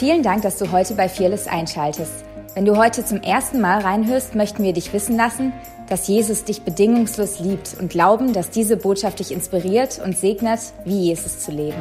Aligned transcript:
Vielen 0.00 0.22
Dank, 0.22 0.40
dass 0.40 0.56
du 0.56 0.72
heute 0.72 0.94
bei 0.94 1.10
Fearless 1.10 1.46
einschaltest. 1.46 2.24
Wenn 2.54 2.64
du 2.64 2.78
heute 2.78 3.04
zum 3.04 3.20
ersten 3.20 3.60
Mal 3.60 3.82
reinhörst, 3.82 4.34
möchten 4.34 4.62
wir 4.62 4.72
dich 4.72 4.94
wissen 4.94 5.14
lassen, 5.14 5.52
dass 5.90 6.08
Jesus 6.08 6.42
dich 6.44 6.62
bedingungslos 6.62 7.38
liebt 7.38 7.76
und 7.78 7.90
glauben, 7.90 8.32
dass 8.32 8.48
diese 8.48 8.78
Botschaft 8.78 9.18
dich 9.18 9.30
inspiriert 9.30 10.00
und 10.02 10.16
segnet, 10.16 10.60
wie 10.86 11.00
Jesus 11.00 11.40
zu 11.40 11.50
leben. 11.50 11.76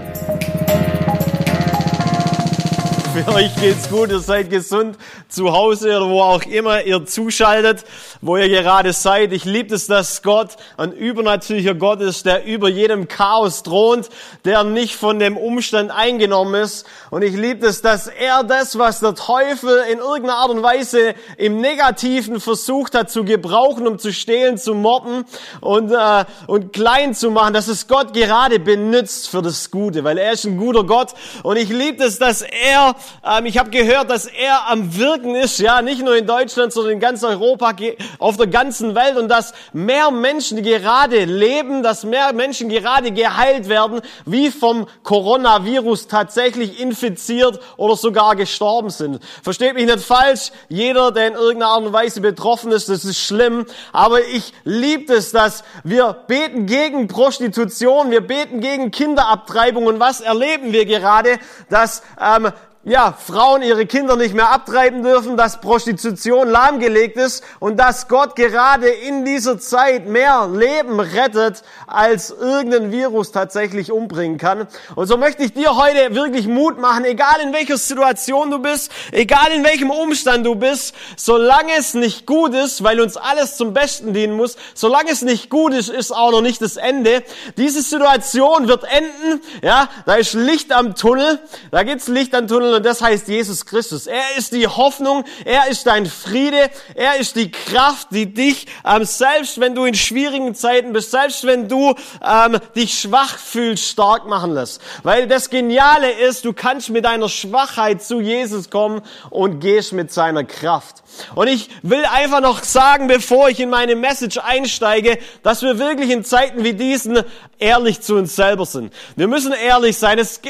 Für 3.25 3.33
euch 3.33 3.53
geht's 3.55 3.89
gut, 3.89 4.11
ihr 4.11 4.19
seid 4.19 4.49
gesund 4.49 4.97
zu 5.27 5.51
Hause 5.51 5.97
oder 5.97 6.07
wo 6.07 6.21
auch 6.21 6.43
immer 6.43 6.83
ihr 6.83 7.05
zuschaltet, 7.05 7.83
wo 8.21 8.37
ihr 8.37 8.47
gerade 8.47 8.93
seid. 8.93 9.33
Ich 9.33 9.43
liebe 9.43 9.75
es, 9.75 9.87
dass 9.87 10.21
Gott 10.23 10.51
ein 10.77 10.93
übernatürlicher 10.93 11.73
Gott 11.73 11.99
ist, 11.99 12.25
der 12.25 12.45
über 12.45 12.69
jedem 12.69 13.09
Chaos 13.09 13.63
thront, 13.63 14.09
der 14.45 14.63
nicht 14.63 14.95
von 14.95 15.19
dem 15.19 15.35
Umstand 15.35 15.91
eingenommen 15.91 16.61
ist. 16.61 16.85
Und 17.09 17.23
ich 17.23 17.35
liebe 17.35 17.67
es, 17.67 17.81
dass 17.81 18.07
er 18.07 18.43
das, 18.43 18.77
was 18.79 19.01
der 19.01 19.15
Teufel 19.15 19.83
in 19.91 19.99
irgendeiner 19.99 20.37
Art 20.37 20.51
und 20.51 20.63
Weise 20.63 21.13
im 21.37 21.59
Negativen 21.59 22.39
versucht 22.39 22.95
hat 22.95 23.11
zu 23.11 23.25
gebrauchen, 23.25 23.85
um 23.85 23.99
zu 23.99 24.13
stehlen, 24.13 24.57
zu 24.57 24.73
morden 24.73 25.25
und, 25.59 25.91
äh, 25.91 26.25
und 26.47 26.71
klein 26.71 27.13
zu 27.13 27.31
machen, 27.31 27.53
dass 27.53 27.67
es 27.67 27.87
Gott 27.87 28.13
gerade 28.13 28.59
benutzt 28.59 29.29
für 29.29 29.41
das 29.41 29.71
Gute, 29.71 30.05
weil 30.05 30.17
er 30.17 30.31
ist 30.31 30.45
ein 30.45 30.57
guter 30.57 30.85
Gott. 30.85 31.13
Und 31.43 31.57
ich 31.57 31.69
liebe 31.69 32.05
es, 32.05 32.17
dass 32.17 32.41
er 32.41 32.95
ähm, 33.25 33.45
ich 33.45 33.57
habe 33.57 33.69
gehört, 33.69 34.09
dass 34.09 34.25
er 34.25 34.69
am 34.69 34.95
Wirken 34.97 35.35
ist, 35.35 35.59
ja, 35.59 35.81
nicht 35.81 36.03
nur 36.03 36.15
in 36.15 36.25
Deutschland, 36.25 36.73
sondern 36.73 36.93
in 36.93 36.99
ganz 36.99 37.23
Europa, 37.23 37.73
auf 38.19 38.37
der 38.37 38.47
ganzen 38.47 38.95
Welt 38.95 39.17
und 39.17 39.29
dass 39.29 39.53
mehr 39.73 40.11
Menschen 40.11 40.63
gerade 40.63 41.25
leben, 41.25 41.83
dass 41.83 42.03
mehr 42.03 42.33
Menschen 42.33 42.69
gerade 42.69 43.11
geheilt 43.11 43.69
werden, 43.69 44.01
wie 44.25 44.51
vom 44.51 44.87
Coronavirus 45.03 46.07
tatsächlich 46.07 46.79
infiziert 46.79 47.59
oder 47.77 47.95
sogar 47.95 48.35
gestorben 48.35 48.89
sind. 48.89 49.19
Versteht 49.43 49.75
mich 49.75 49.85
nicht 49.85 49.99
falsch, 49.99 50.51
jeder, 50.67 51.11
der 51.11 51.27
in 51.27 51.33
irgendeiner 51.33 51.71
Art 51.71 51.83
und 51.83 51.93
Weise 51.93 52.21
betroffen 52.21 52.71
ist, 52.71 52.89
das 52.89 53.05
ist 53.05 53.19
schlimm, 53.19 53.65
aber 53.93 54.21
ich 54.21 54.53
liebe 54.63 55.13
es, 55.13 55.31
dass 55.31 55.63
wir 55.83 56.13
beten 56.27 56.65
gegen 56.65 57.07
Prostitution, 57.07 58.11
wir 58.11 58.21
beten 58.21 58.61
gegen 58.61 58.91
Kinderabtreibung 58.91 59.85
und 59.85 59.99
was 59.99 60.21
erleben 60.21 60.73
wir 60.73 60.85
gerade, 60.85 61.39
dass 61.69 62.03
ähm, 62.19 62.51
ja, 62.85 63.11
Frauen 63.11 63.61
ihre 63.61 63.85
Kinder 63.85 64.15
nicht 64.15 64.33
mehr 64.33 64.51
abtreiben 64.51 65.03
dürfen, 65.03 65.35
dass 65.35 65.59
Prostitution 65.59 66.47
lahmgelegt 66.47 67.17
ist 67.17 67.43
und 67.59 67.77
dass 67.77 68.07
Gott 68.07 68.37
gerade 68.37 68.87
in 68.87 69.25
dieser 69.25 69.59
Zeit 69.59 70.07
mehr 70.07 70.47
Leben 70.47 71.01
rettet, 71.01 71.63
als 71.87 72.29
irgendein 72.29 72.89
Virus 72.89 73.33
tatsächlich 73.33 73.91
umbringen 73.91 74.37
kann. 74.37 74.65
Und 74.95 75.07
so 75.07 75.17
möchte 75.17 75.43
ich 75.43 75.51
dir 75.51 75.75
heute 75.75 76.15
wirklich 76.15 76.47
Mut 76.47 76.79
machen, 76.79 77.03
egal 77.03 77.41
in 77.43 77.51
welcher 77.51 77.77
Situation 77.77 78.49
du 78.49 78.59
bist, 78.59 78.93
egal 79.11 79.51
in 79.53 79.65
welchem 79.65 79.89
Umstand 79.89 80.45
du 80.45 80.55
bist, 80.55 80.95
solange 81.17 81.73
es 81.77 81.95
nicht 81.95 82.25
gut 82.25 82.53
ist, 82.53 82.81
weil 82.81 83.01
uns 83.01 83.17
alles 83.17 83.57
zum 83.57 83.73
Besten 83.73 84.13
dienen 84.13 84.37
muss, 84.37 84.55
solange 84.73 85.11
es 85.11 85.21
nicht 85.21 85.49
gut 85.49 85.73
ist, 85.73 85.89
ist 85.89 86.13
auch 86.13 86.31
noch 86.31 86.41
nicht 86.41 86.61
das 86.61 86.77
Ende. 86.77 87.23
Diese 87.57 87.81
Situation 87.81 88.69
wird 88.69 88.85
enden, 88.85 89.41
ja, 89.61 89.89
da 90.05 90.15
ist 90.15 90.33
Licht 90.33 90.71
am 90.71 90.95
Tunnel, 90.95 91.39
da 91.71 91.83
gibt's 91.83 92.07
Licht 92.07 92.33
am 92.33 92.47
Tunnel 92.47 92.68
und 92.73 92.85
das 92.85 93.01
heißt 93.01 93.27
Jesus 93.27 93.65
Christus. 93.65 94.07
Er 94.07 94.37
ist 94.37 94.53
die 94.53 94.67
Hoffnung, 94.67 95.23
er 95.45 95.67
ist 95.69 95.85
dein 95.87 96.05
Friede, 96.05 96.69
er 96.95 97.17
ist 97.17 97.35
die 97.35 97.51
Kraft, 97.51 98.09
die 98.11 98.33
dich, 98.33 98.67
ähm, 98.85 99.05
selbst 99.05 99.59
wenn 99.59 99.75
du 99.75 99.85
in 99.85 99.95
schwierigen 99.95 100.55
Zeiten 100.55 100.93
bist, 100.93 101.11
selbst 101.11 101.45
wenn 101.45 101.67
du 101.67 101.95
ähm, 102.25 102.59
dich 102.75 102.99
schwach 102.99 103.37
fühlst, 103.37 103.85
stark 103.85 104.27
machen 104.27 104.53
lässt. 104.53 104.81
Weil 105.03 105.27
das 105.27 105.49
Geniale 105.49 106.11
ist, 106.11 106.45
du 106.45 106.53
kannst 106.53 106.89
mit 106.89 107.05
deiner 107.05 107.29
Schwachheit 107.29 108.03
zu 108.03 108.19
Jesus 108.21 108.69
kommen 108.69 109.01
und 109.29 109.59
gehst 109.59 109.93
mit 109.93 110.11
seiner 110.11 110.43
Kraft. 110.43 111.03
Und 111.35 111.47
ich 111.47 111.69
will 111.81 112.05
einfach 112.05 112.41
noch 112.41 112.63
sagen, 112.63 113.07
bevor 113.07 113.49
ich 113.49 113.59
in 113.59 113.69
meine 113.69 113.95
Message 113.95 114.37
einsteige, 114.37 115.19
dass 115.43 115.61
wir 115.61 115.79
wirklich 115.79 116.09
in 116.11 116.23
Zeiten 116.23 116.63
wie 116.63 116.73
diesen 116.73 117.23
ehrlich 117.59 118.01
zu 118.01 118.15
uns 118.15 118.35
selber 118.35 118.65
sind. 118.65 118.93
Wir 119.15 119.27
müssen 119.27 119.51
ehrlich 119.51 119.97
sein. 119.97 120.17
Es, 120.17 120.41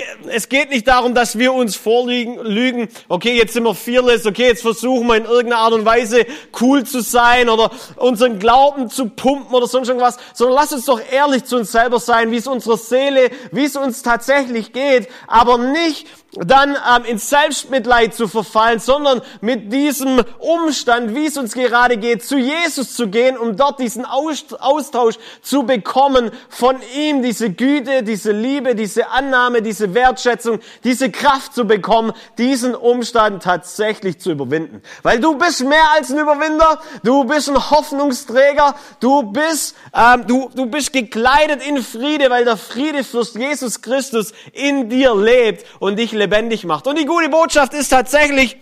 geht 0.49 0.69
nicht 0.69 0.87
darum, 0.87 1.15
dass 1.15 1.37
wir 1.37 1.53
uns 1.53 1.75
vorlügen, 2.09 2.89
okay, 3.07 3.37
jetzt 3.37 3.53
sind 3.53 3.63
wir 3.63 3.75
fearless, 3.75 4.25
okay, 4.25 4.47
jetzt 4.47 4.61
versuchen 4.61 5.07
wir 5.07 5.15
in 5.15 5.25
irgendeiner 5.25 5.61
Art 5.61 5.73
und 5.73 5.85
Weise 5.85 6.25
cool 6.59 6.83
zu 6.83 7.01
sein 7.01 7.49
oder 7.49 7.71
unseren 7.97 8.39
Glauben 8.39 8.89
zu 8.89 9.09
pumpen 9.09 9.53
oder 9.53 9.67
sonst 9.67 9.87
irgendwas, 9.87 10.17
sondern 10.33 10.57
lass 10.57 10.73
uns 10.73 10.85
doch 10.85 11.01
ehrlich 11.11 11.45
zu 11.45 11.57
uns 11.57 11.71
selber 11.71 11.99
sein, 11.99 12.31
wie 12.31 12.37
es 12.37 12.47
unserer 12.47 12.77
Seele, 12.77 13.29
wie 13.51 13.65
es 13.65 13.75
uns 13.75 14.01
tatsächlich 14.01 14.73
geht, 14.73 15.07
aber 15.27 15.57
nicht 15.57 16.07
dann 16.33 16.75
ähm, 16.75 17.05
in 17.05 17.17
Selbstmitleid 17.17 18.13
zu 18.13 18.27
verfallen, 18.27 18.79
sondern 18.79 19.21
mit 19.41 19.73
diesem 19.73 20.23
Umstand, 20.37 21.15
wie 21.15 21.25
es 21.25 21.37
uns 21.37 21.53
gerade 21.53 21.97
geht, 21.97 22.23
zu 22.23 22.37
Jesus 22.37 22.93
zu 22.93 23.07
gehen, 23.07 23.37
um 23.37 23.57
dort 23.57 23.79
diesen 23.79 24.05
Austausch 24.05 25.15
zu 25.41 25.63
bekommen 25.63 26.31
von 26.49 26.77
ihm, 26.95 27.23
diese 27.23 27.49
Güte, 27.49 28.03
diese 28.03 28.31
Liebe, 28.31 28.75
diese 28.75 29.09
Annahme, 29.09 29.61
diese 29.61 29.93
Wertschätzung, 29.95 30.59
diese 30.83 31.09
Kraft 31.09 31.55
zu 31.55 31.65
bekommen, 31.65 32.13
diesen 32.37 32.75
Umstand 32.75 33.41
tatsächlich 33.43 34.19
zu 34.19 34.31
überwinden. 34.31 34.83
Weil 35.01 35.19
du 35.19 35.35
bist 35.35 35.63
mehr 35.65 35.91
als 35.95 36.11
ein 36.11 36.19
Überwinder, 36.19 36.79
du 37.03 37.23
bist 37.23 37.49
ein 37.49 37.71
Hoffnungsträger, 37.71 38.75
du 38.99 39.23
bist, 39.23 39.75
ähm, 39.95 40.27
du, 40.27 40.51
du 40.53 40.67
bist 40.67 40.93
gekleidet 40.93 41.65
in 41.65 41.81
Friede, 41.81 42.29
weil 42.29 42.45
der 42.45 42.57
Friedefürst 42.57 43.35
Jesus 43.35 43.81
Christus 43.81 44.31
in 44.53 44.89
dir 44.89 45.15
lebt 45.15 45.65
und 45.79 45.97
dich 45.97 46.18
lebendig 46.19 46.63
macht. 46.65 46.85
Und 46.87 46.99
die 46.99 47.05
gute 47.05 47.29
Botschaft 47.29 47.73
ist 47.73 47.89
tatsächlich, 47.89 48.57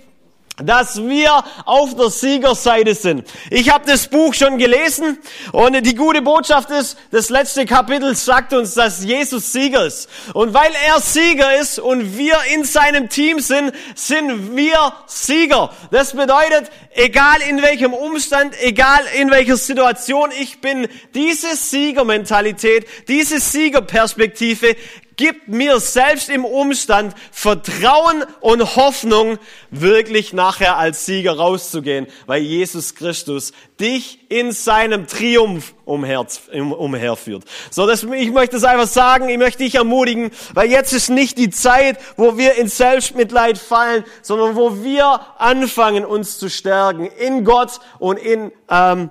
dass 0.63 1.03
wir 1.03 1.43
auf 1.65 1.95
der 1.95 2.09
Siegerseite 2.09 2.95
sind. 2.95 3.27
Ich 3.51 3.69
habe 3.69 3.85
das 3.85 4.07
Buch 4.07 4.33
schon 4.33 4.57
gelesen 4.57 5.19
und 5.51 5.73
die 5.85 5.93
gute 5.93 6.21
Botschaft 6.23 6.71
ist, 6.71 6.97
das 7.11 7.29
letzte 7.29 7.65
Kapitel 7.65 8.15
sagt 8.15 8.53
uns, 8.53 8.73
dass 8.73 9.03
Jesus 9.03 9.51
Sieger 9.51 9.85
ist. 9.85 10.09
Und 10.33 10.55
weil 10.55 10.71
er 10.87 10.99
Sieger 10.99 11.59
ist 11.59 11.77
und 11.77 12.17
wir 12.17 12.35
in 12.53 12.63
seinem 12.63 13.07
Team 13.09 13.39
sind, 13.39 13.71
sind 13.93 14.55
wir 14.55 14.93
Sieger. 15.05 15.69
Das 15.91 16.13
bedeutet, 16.13 16.71
egal 16.95 17.37
in 17.47 17.61
welchem 17.61 17.93
Umstand, 17.93 18.55
egal 18.59 19.01
in 19.19 19.29
welcher 19.29 19.57
Situation 19.57 20.31
ich 20.39 20.59
bin, 20.59 20.87
diese 21.13 21.55
Siegermentalität, 21.55 22.87
diese 23.07 23.39
Siegerperspektive 23.39 24.75
gibt 25.17 25.47
mir 25.47 25.79
selbst 25.79 26.29
im 26.29 26.45
Umstand 26.45 27.15
Vertrauen 27.31 28.23
und 28.39 28.75
Hoffnung, 28.75 29.39
wirklich 29.71 30.31
nachher 30.31 30.77
als 30.77 31.05
Sieger 31.05 31.37
rauszugehen, 31.37 32.07
weil 32.27 32.43
Jesus 32.43 32.95
Christus 32.95 33.51
dich 33.79 34.19
in 34.29 34.51
seinem 34.51 35.07
Triumph 35.07 35.73
umher, 35.85 36.25
umherführt. 36.53 37.43
So, 37.71 37.87
das, 37.87 38.03
ich 38.03 38.31
möchte 38.31 38.57
es 38.57 38.63
einfach 38.63 38.87
sagen, 38.87 39.29
ich 39.29 39.37
möchte 39.37 39.63
dich 39.63 39.75
ermutigen, 39.75 40.31
weil 40.53 40.69
jetzt 40.69 40.93
ist 40.93 41.09
nicht 41.09 41.37
die 41.37 41.49
Zeit, 41.49 41.97
wo 42.15 42.37
wir 42.37 42.55
in 42.55 42.67
Selbstmitleid 42.67 43.57
fallen, 43.57 44.03
sondern 44.21 44.55
wo 44.55 44.83
wir 44.83 45.21
anfangen, 45.37 46.05
uns 46.05 46.37
zu 46.37 46.49
stärken 46.49 47.07
in 47.19 47.43
Gott 47.43 47.79
und 47.99 48.17
in, 48.17 48.51
ähm, 48.69 49.09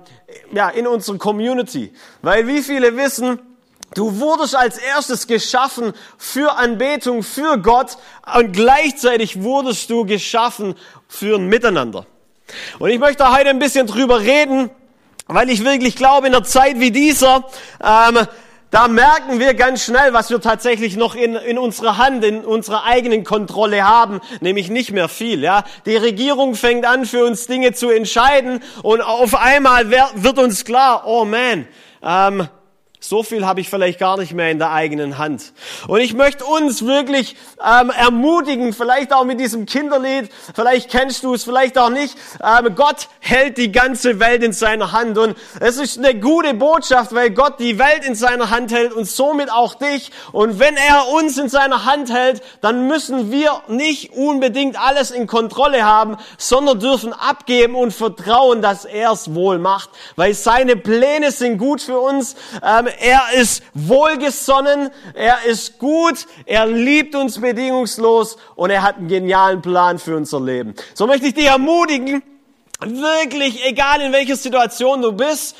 ja, 0.51 0.69
in 0.69 0.87
unserer 0.87 1.17
Community. 1.17 1.91
Weil 2.21 2.47
wie 2.47 2.61
viele 2.61 2.95
wissen, 2.95 3.39
Du 3.97 4.19
wurdest 4.19 4.55
als 4.55 4.77
erstes 4.77 5.25
geschaffen 5.25 5.91
für 6.19 6.55
Anbetung, 6.55 7.23
für 7.23 7.57
Gott 7.57 7.97
und 8.37 8.53
gleichzeitig 8.53 9.41
wurdest 9.41 9.89
du 9.89 10.05
geschaffen 10.05 10.75
für 11.07 11.35
ein 11.37 11.47
Miteinander. 11.47 12.05
Und 12.77 12.91
ich 12.91 12.99
möchte 12.99 13.35
heute 13.35 13.49
ein 13.49 13.57
bisschen 13.57 13.87
drüber 13.87 14.19
reden, 14.19 14.69
weil 15.25 15.49
ich 15.49 15.65
wirklich 15.65 15.95
glaube, 15.95 16.27
in 16.27 16.35
einer 16.35 16.43
Zeit 16.43 16.79
wie 16.79 16.91
dieser, 16.91 17.49
ähm, 17.83 18.19
da 18.69 18.87
merken 18.87 19.39
wir 19.39 19.55
ganz 19.55 19.85
schnell, 19.85 20.13
was 20.13 20.29
wir 20.29 20.41
tatsächlich 20.41 20.95
noch 20.95 21.15
in, 21.15 21.35
in 21.35 21.57
unserer 21.57 21.97
Hand, 21.97 22.23
in 22.23 22.45
unserer 22.45 22.83
eigenen 22.83 23.23
Kontrolle 23.23 23.83
haben, 23.83 24.21
nämlich 24.41 24.69
nicht 24.69 24.91
mehr 24.91 25.09
viel. 25.09 25.41
Ja, 25.41 25.63
die 25.87 25.95
Regierung 25.95 26.53
fängt 26.53 26.85
an, 26.85 27.07
für 27.07 27.25
uns 27.25 27.47
Dinge 27.47 27.73
zu 27.73 27.89
entscheiden, 27.89 28.61
und 28.83 29.01
auf 29.01 29.33
einmal 29.33 29.89
wird 29.89 30.37
uns 30.37 30.65
klar: 30.65 31.07
Oh 31.07 31.25
man, 31.25 31.67
ähm, 32.03 32.47
so 33.07 33.23
viel 33.23 33.45
habe 33.45 33.61
ich 33.61 33.69
vielleicht 33.69 33.99
gar 33.99 34.17
nicht 34.17 34.33
mehr 34.33 34.51
in 34.51 34.59
der 34.59 34.71
eigenen 34.71 35.17
Hand. 35.17 35.53
Und 35.87 36.01
ich 36.01 36.13
möchte 36.13 36.43
uns 36.43 36.85
wirklich 36.85 37.37
ähm, 37.65 37.89
ermutigen, 37.89 38.73
vielleicht 38.73 39.13
auch 39.13 39.23
mit 39.23 39.39
diesem 39.39 39.65
Kinderlied, 39.65 40.29
vielleicht 40.53 40.89
kennst 40.89 41.23
du 41.23 41.33
es, 41.33 41.45
vielleicht 41.45 41.77
auch 41.77 41.89
nicht. 41.89 42.17
Ähm, 42.43 42.75
Gott 42.75 43.07
hält 43.19 43.57
die 43.57 43.71
ganze 43.71 44.19
Welt 44.19 44.43
in 44.43 44.51
seiner 44.51 44.91
Hand. 44.91 45.17
Und 45.17 45.37
es 45.61 45.77
ist 45.77 45.97
eine 45.97 46.19
gute 46.19 46.53
Botschaft, 46.53 47.15
weil 47.15 47.29
Gott 47.29 47.59
die 47.59 47.79
Welt 47.79 48.03
in 48.05 48.13
seiner 48.13 48.49
Hand 48.49 48.73
hält 48.73 48.91
und 48.91 49.05
somit 49.05 49.49
auch 49.51 49.75
dich. 49.75 50.11
Und 50.33 50.59
wenn 50.59 50.75
er 50.75 51.07
uns 51.07 51.37
in 51.37 51.47
seiner 51.47 51.85
Hand 51.85 52.11
hält, 52.11 52.41
dann 52.59 52.87
müssen 52.87 53.31
wir 53.31 53.61
nicht 53.69 54.11
unbedingt 54.13 54.77
alles 54.77 55.11
in 55.11 55.27
Kontrolle 55.27 55.85
haben, 55.85 56.17
sondern 56.37 56.79
dürfen 56.79 57.13
abgeben 57.13 57.75
und 57.75 57.93
vertrauen, 57.93 58.61
dass 58.61 58.83
er 58.83 59.13
es 59.13 59.33
wohl 59.33 59.59
macht. 59.59 59.91
Weil 60.17 60.33
seine 60.33 60.75
Pläne 60.75 61.31
sind 61.31 61.57
gut 61.57 61.81
für 61.81 61.99
uns. 61.99 62.35
Ähm, 62.61 62.87
er 62.99 63.39
ist 63.39 63.63
wohlgesonnen, 63.73 64.89
er 65.13 65.45
ist 65.45 65.79
gut, 65.79 66.25
er 66.45 66.65
liebt 66.65 67.15
uns 67.15 67.39
bedingungslos 67.39 68.37
und 68.55 68.69
er 68.69 68.83
hat 68.83 68.97
einen 68.97 69.07
genialen 69.07 69.61
Plan 69.61 69.99
für 69.99 70.15
unser 70.15 70.39
Leben. 70.39 70.75
So 70.93 71.07
möchte 71.07 71.27
ich 71.27 71.33
dich 71.33 71.45
ermutigen, 71.45 72.23
Wirklich, 72.79 73.65
egal 73.65 74.01
in 74.01 74.13
welcher 74.13 74.35
Situation 74.35 75.01
du 75.01 75.11
bist, 75.11 75.55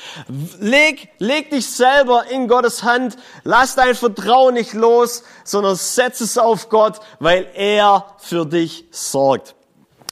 leg, 0.60 1.10
leg 1.18 1.50
dich 1.50 1.66
selber 1.66 2.30
in 2.30 2.48
Gottes 2.48 2.84
Hand, 2.84 3.18
lass 3.44 3.74
dein 3.74 3.95
Vertrauen 3.95 4.54
nicht 4.54 4.74
los, 4.74 5.24
sondern 5.44 5.75
setz 5.75 6.22
es 6.22 6.38
auf 6.38 6.69
Gott, 6.69 7.00
weil 7.19 7.48
er 7.56 8.06
für 8.19 8.45
dich 8.45 8.86
sorgt. 8.92 9.56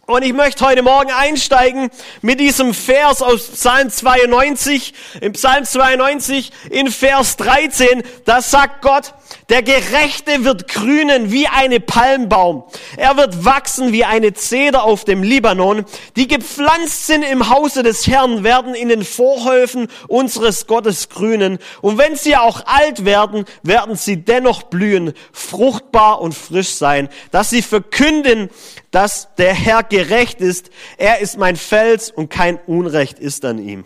Und 0.07 0.23
ich 0.23 0.33
möchte 0.33 0.63
heute 0.63 0.83
Morgen 0.83 1.09
einsteigen 1.09 1.89
mit 2.21 2.39
diesem 2.39 2.75
Vers 2.75 3.23
aus 3.23 3.47
Psalm 3.47 3.89
92. 3.89 4.93
Im 5.19 5.33
Psalm 5.33 5.65
92 5.65 6.51
in 6.69 6.91
Vers 6.91 7.37
13, 7.37 8.03
da 8.23 8.39
sagt 8.39 8.83
Gott, 8.83 9.15
der 9.49 9.61
Gerechte 9.61 10.43
wird 10.43 10.67
grünen 10.67 11.31
wie 11.31 11.47
eine 11.47 11.79
Palmbaum. 11.79 12.63
Er 12.97 13.15
wird 13.15 13.45
wachsen 13.45 13.91
wie 13.91 14.03
eine 14.03 14.33
Zeder 14.33 14.83
auf 14.83 15.05
dem 15.05 15.21
Libanon. 15.21 15.85
Die 16.15 16.27
gepflanzt 16.27 17.05
sind 17.05 17.23
im 17.23 17.49
Hause 17.49 17.83
des 17.83 18.07
Herrn, 18.07 18.43
werden 18.43 18.73
in 18.73 18.89
den 18.89 19.03
Vorhöfen 19.03 19.87
unseres 20.07 20.65
Gottes 20.65 21.09
grünen. 21.09 21.59
Und 21.81 21.97
wenn 21.97 22.15
sie 22.15 22.35
auch 22.35 22.65
alt 22.65 23.05
werden, 23.05 23.45
werden 23.61 23.95
sie 23.95 24.17
dennoch 24.17 24.63
blühen, 24.63 25.13
fruchtbar 25.31 26.21
und 26.21 26.33
frisch 26.33 26.73
sein, 26.73 27.09
dass 27.31 27.51
sie 27.51 27.61
verkünden, 27.61 28.49
dass 28.89 29.29
der 29.37 29.53
Herr 29.53 29.83
gerecht 29.83 30.41
ist. 30.41 30.71
Er 30.97 31.19
ist 31.19 31.37
mein 31.37 31.55
Fels 31.55 32.09
und 32.09 32.29
kein 32.29 32.57
Unrecht 32.65 33.19
ist 33.19 33.45
an 33.45 33.59
ihm. 33.59 33.85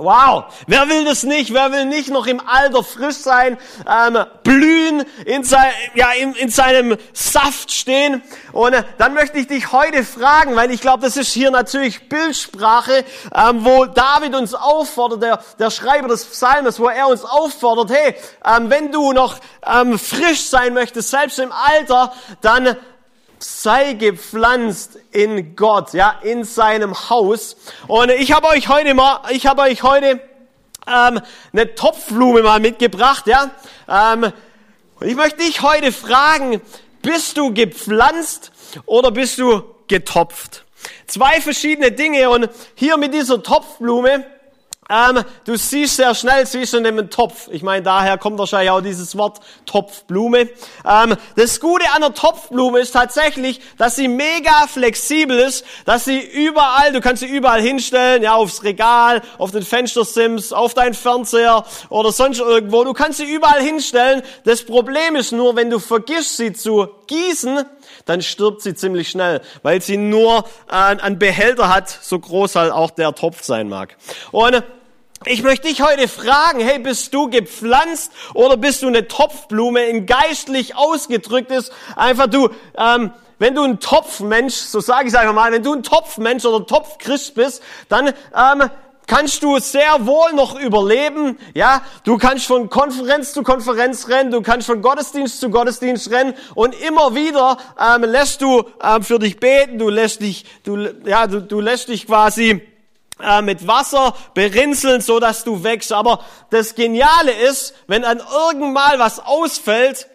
Wow, 0.00 0.46
wer 0.66 0.88
will 0.88 1.04
das 1.04 1.24
nicht? 1.24 1.52
Wer 1.52 1.72
will 1.72 1.84
nicht 1.84 2.08
noch 2.08 2.26
im 2.26 2.40
Alter 2.40 2.82
frisch 2.82 3.16
sein, 3.16 3.58
ähm, 3.86 4.24
blühen, 4.42 5.04
in, 5.26 5.44
sein, 5.44 5.70
ja, 5.94 6.10
in, 6.12 6.32
in 6.34 6.48
seinem 6.48 6.96
Saft 7.12 7.70
stehen? 7.70 8.22
Und 8.52 8.72
äh, 8.72 8.82
dann 8.96 9.12
möchte 9.12 9.38
ich 9.38 9.46
dich 9.46 9.72
heute 9.72 10.02
fragen, 10.02 10.56
weil 10.56 10.70
ich 10.70 10.80
glaube, 10.80 11.02
das 11.02 11.18
ist 11.18 11.32
hier 11.32 11.50
natürlich 11.50 12.08
Bildsprache, 12.08 13.04
ähm, 13.34 13.62
wo 13.62 13.84
David 13.84 14.34
uns 14.34 14.54
auffordert, 14.54 15.22
der, 15.22 15.44
der 15.58 15.70
Schreiber 15.70 16.08
des 16.08 16.24
Psalmes, 16.24 16.80
wo 16.80 16.88
er 16.88 17.08
uns 17.08 17.22
auffordert, 17.22 17.90
hey, 17.90 18.14
ähm, 18.42 18.70
wenn 18.70 18.92
du 18.92 19.12
noch 19.12 19.36
ähm, 19.66 19.98
frisch 19.98 20.48
sein 20.48 20.72
möchtest, 20.72 21.10
selbst 21.10 21.38
im 21.38 21.52
Alter, 21.52 22.14
dann 22.40 22.74
sei 23.42 23.94
gepflanzt 23.94 24.98
in 25.10 25.56
Gott, 25.56 25.94
ja, 25.94 26.18
in 26.22 26.44
seinem 26.44 27.10
Haus. 27.10 27.56
Und 27.88 28.10
ich 28.10 28.32
habe 28.32 28.48
euch 28.48 28.68
heute 28.68 28.94
mal, 28.94 29.22
ich 29.30 29.46
habe 29.46 29.62
euch 29.62 29.82
heute 29.82 30.20
ähm, 30.86 31.20
eine 31.52 31.74
Topfblume 31.74 32.42
mal 32.42 32.60
mitgebracht, 32.60 33.26
ja. 33.26 33.50
Ähm, 33.88 34.32
und 35.00 35.08
ich 35.08 35.16
möchte 35.16 35.38
dich 35.38 35.62
heute 35.62 35.92
fragen, 35.92 36.60
bist 37.02 37.38
du 37.38 37.54
gepflanzt 37.54 38.52
oder 38.84 39.10
bist 39.10 39.38
du 39.38 39.62
getopft? 39.88 40.66
Zwei 41.06 41.40
verschiedene 41.40 41.92
Dinge 41.92 42.28
und 42.30 42.48
hier 42.74 42.98
mit 42.98 43.14
dieser 43.14 43.42
Topfblume, 43.42 44.26
ähm, 44.90 45.22
du 45.44 45.56
siehst 45.56 45.96
sehr 45.96 46.14
schnell, 46.14 46.44
in 46.52 46.84
dem 46.84 47.10
Topf. 47.10 47.48
Ich 47.50 47.62
meine, 47.62 47.82
daher 47.82 48.18
kommt 48.18 48.38
wahrscheinlich 48.38 48.70
auch 48.70 48.80
dieses 48.80 49.16
Wort 49.16 49.40
Topfblume. 49.66 50.48
Ähm, 50.84 51.16
das 51.36 51.60
Gute 51.60 51.84
an 51.94 52.00
der 52.00 52.14
Topfblume 52.14 52.80
ist 52.80 52.92
tatsächlich, 52.92 53.60
dass 53.78 53.96
sie 53.96 54.08
mega 54.08 54.66
flexibel 54.66 55.38
ist, 55.38 55.64
dass 55.84 56.04
sie 56.04 56.18
überall, 56.18 56.92
du 56.92 57.00
kannst 57.00 57.20
sie 57.20 57.28
überall 57.28 57.60
hinstellen, 57.60 58.22
ja, 58.22 58.34
aufs 58.34 58.64
Regal, 58.64 59.22
auf 59.38 59.52
den 59.52 59.62
Fenstersims, 59.62 60.52
auf 60.52 60.74
deinen 60.74 60.94
Fernseher 60.94 61.64
oder 61.88 62.10
sonst 62.10 62.40
irgendwo. 62.40 62.82
Du 62.84 62.92
kannst 62.92 63.18
sie 63.18 63.32
überall 63.32 63.62
hinstellen. 63.62 64.22
Das 64.44 64.64
Problem 64.64 65.14
ist 65.14 65.32
nur, 65.32 65.54
wenn 65.54 65.70
du 65.70 65.78
vergisst, 65.78 66.36
sie 66.36 66.52
zu 66.52 66.88
gießen, 67.06 67.64
dann 68.06 68.22
stirbt 68.22 68.62
sie 68.62 68.74
ziemlich 68.74 69.10
schnell, 69.10 69.40
weil 69.62 69.80
sie 69.80 69.96
nur 69.96 70.44
äh, 70.68 70.74
einen 70.74 71.18
Behälter 71.18 71.72
hat, 71.72 71.88
so 71.88 72.18
groß 72.18 72.56
halt 72.56 72.72
auch 72.72 72.90
der 72.90 73.14
Topf 73.14 73.42
sein 73.42 73.68
mag. 73.68 73.96
Und 74.32 74.62
ich 75.26 75.42
möchte 75.42 75.68
dich 75.68 75.82
heute 75.82 76.08
fragen, 76.08 76.60
hey, 76.60 76.78
bist 76.78 77.12
du 77.12 77.28
gepflanzt 77.28 78.10
oder 78.32 78.56
bist 78.56 78.82
du 78.82 78.86
eine 78.86 79.06
Topfblume, 79.06 79.84
in 79.84 80.06
geistlich 80.06 80.76
ausgedrückt 80.76 81.50
ist, 81.50 81.72
einfach 81.94 82.26
du, 82.26 82.48
ähm, 82.74 83.12
wenn 83.38 83.54
du 83.54 83.62
ein 83.62 83.80
Topfmensch, 83.80 84.54
so 84.54 84.80
sage 84.80 85.08
ich 85.08 85.18
einfach 85.18 85.34
mal, 85.34 85.52
wenn 85.52 85.62
du 85.62 85.74
ein 85.74 85.82
Topfmensch 85.82 86.46
oder 86.46 86.66
Topfchrist 86.66 87.34
bist, 87.34 87.62
dann 87.90 88.08
ähm, 88.08 88.70
kannst 89.06 89.42
du 89.42 89.58
sehr 89.58 90.06
wohl 90.06 90.32
noch 90.32 90.58
überleben. 90.58 91.36
Ja, 91.52 91.82
du 92.04 92.16
kannst 92.16 92.46
von 92.46 92.70
Konferenz 92.70 93.34
zu 93.34 93.42
Konferenz 93.42 94.08
rennen, 94.08 94.30
du 94.30 94.40
kannst 94.40 94.66
von 94.68 94.80
Gottesdienst 94.80 95.38
zu 95.38 95.50
Gottesdienst 95.50 96.10
rennen 96.10 96.32
und 96.54 96.74
immer 96.80 97.14
wieder 97.14 97.58
ähm, 97.78 98.04
lässt 98.04 98.40
du 98.40 98.64
ähm, 98.82 99.02
für 99.02 99.18
dich 99.18 99.38
beten, 99.38 99.78
du 99.78 99.90
lässt 99.90 100.22
dich, 100.22 100.46
du, 100.64 100.78
ja, 101.04 101.26
du, 101.26 101.42
du 101.42 101.60
lässt 101.60 101.88
dich 101.88 102.06
quasi 102.06 102.62
äh, 103.22 103.42
mit 103.42 103.66
Wasser 103.66 104.14
berinseln, 104.34 105.00
so 105.00 105.20
dass 105.20 105.44
du 105.44 105.62
wächst. 105.62 105.92
Aber 105.92 106.24
das 106.50 106.74
Geniale 106.74 107.32
ist, 107.32 107.74
wenn 107.86 108.04
an 108.04 108.20
irgendwann 108.48 108.98
was 108.98 109.18
ausfällt, 109.18 110.08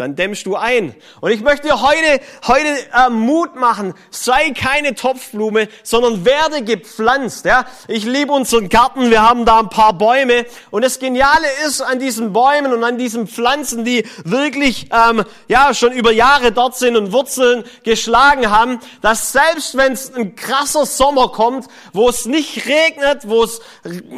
dann 0.00 0.16
dämmst 0.16 0.46
du 0.46 0.56
ein. 0.56 0.94
Und 1.20 1.30
ich 1.30 1.42
möchte 1.42 1.68
dir 1.68 1.82
heute, 1.82 2.20
heute 2.46 2.68
äh, 2.94 3.10
Mut 3.10 3.54
machen, 3.54 3.94
sei 4.10 4.50
keine 4.50 4.94
Topfblume, 4.94 5.68
sondern 5.82 6.24
werde 6.24 6.62
gepflanzt. 6.64 7.44
Ja? 7.44 7.66
Ich 7.86 8.04
liebe 8.04 8.32
unseren 8.32 8.70
Garten, 8.70 9.10
wir 9.10 9.22
haben 9.22 9.44
da 9.44 9.60
ein 9.60 9.68
paar 9.68 9.92
Bäume. 9.92 10.46
Und 10.70 10.84
das 10.84 10.98
Geniale 10.98 11.46
ist 11.66 11.82
an 11.82 11.98
diesen 11.98 12.32
Bäumen 12.32 12.72
und 12.72 12.82
an 12.82 12.96
diesen 12.96 13.28
Pflanzen, 13.28 13.84
die 13.84 14.06
wirklich 14.24 14.88
ähm, 14.90 15.24
ja 15.48 15.74
schon 15.74 15.92
über 15.92 16.12
Jahre 16.12 16.52
dort 16.52 16.76
sind 16.76 16.96
und 16.96 17.12
Wurzeln 17.12 17.64
geschlagen 17.84 18.50
haben, 18.50 18.80
dass 19.02 19.32
selbst 19.32 19.76
wenn 19.76 19.92
es 19.92 20.14
ein 20.14 20.34
krasser 20.34 20.86
Sommer 20.86 21.28
kommt, 21.28 21.66
wo 21.92 22.08
es 22.08 22.24
nicht 22.24 22.66
regnet, 22.66 23.28
wo 23.28 23.44
es 23.44 23.60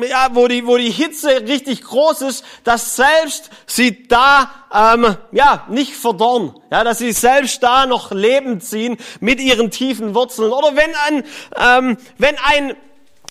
ja, 0.09 0.29
wo 0.33 0.47
die 0.47 0.67
wo 0.67 0.77
die 0.77 0.91
Hitze 0.91 1.43
richtig 1.49 1.83
groß 1.83 2.23
ist, 2.23 2.45
dass 2.65 2.97
selbst 2.97 3.51
sie 3.67 4.07
da 4.07 4.51
ähm, 4.75 5.17
ja, 5.33 5.67
nicht 5.69 5.95
verdorren, 5.95 6.55
ja, 6.71 6.85
dass 6.85 6.99
sie 6.99 7.13
selbst 7.13 7.63
da 7.63 7.87
noch 7.87 8.13
Leben 8.13 8.61
ziehen 8.61 8.97
mit 9.21 9.41
ihren 9.41 9.71
tiefen 9.71 10.15
Wurzeln. 10.15 10.53
Oder 10.53 10.77
wenn 10.77 10.95
ein, 11.07 11.25
ähm, 11.57 11.97
wenn 12.19 12.37
ein 12.45 12.77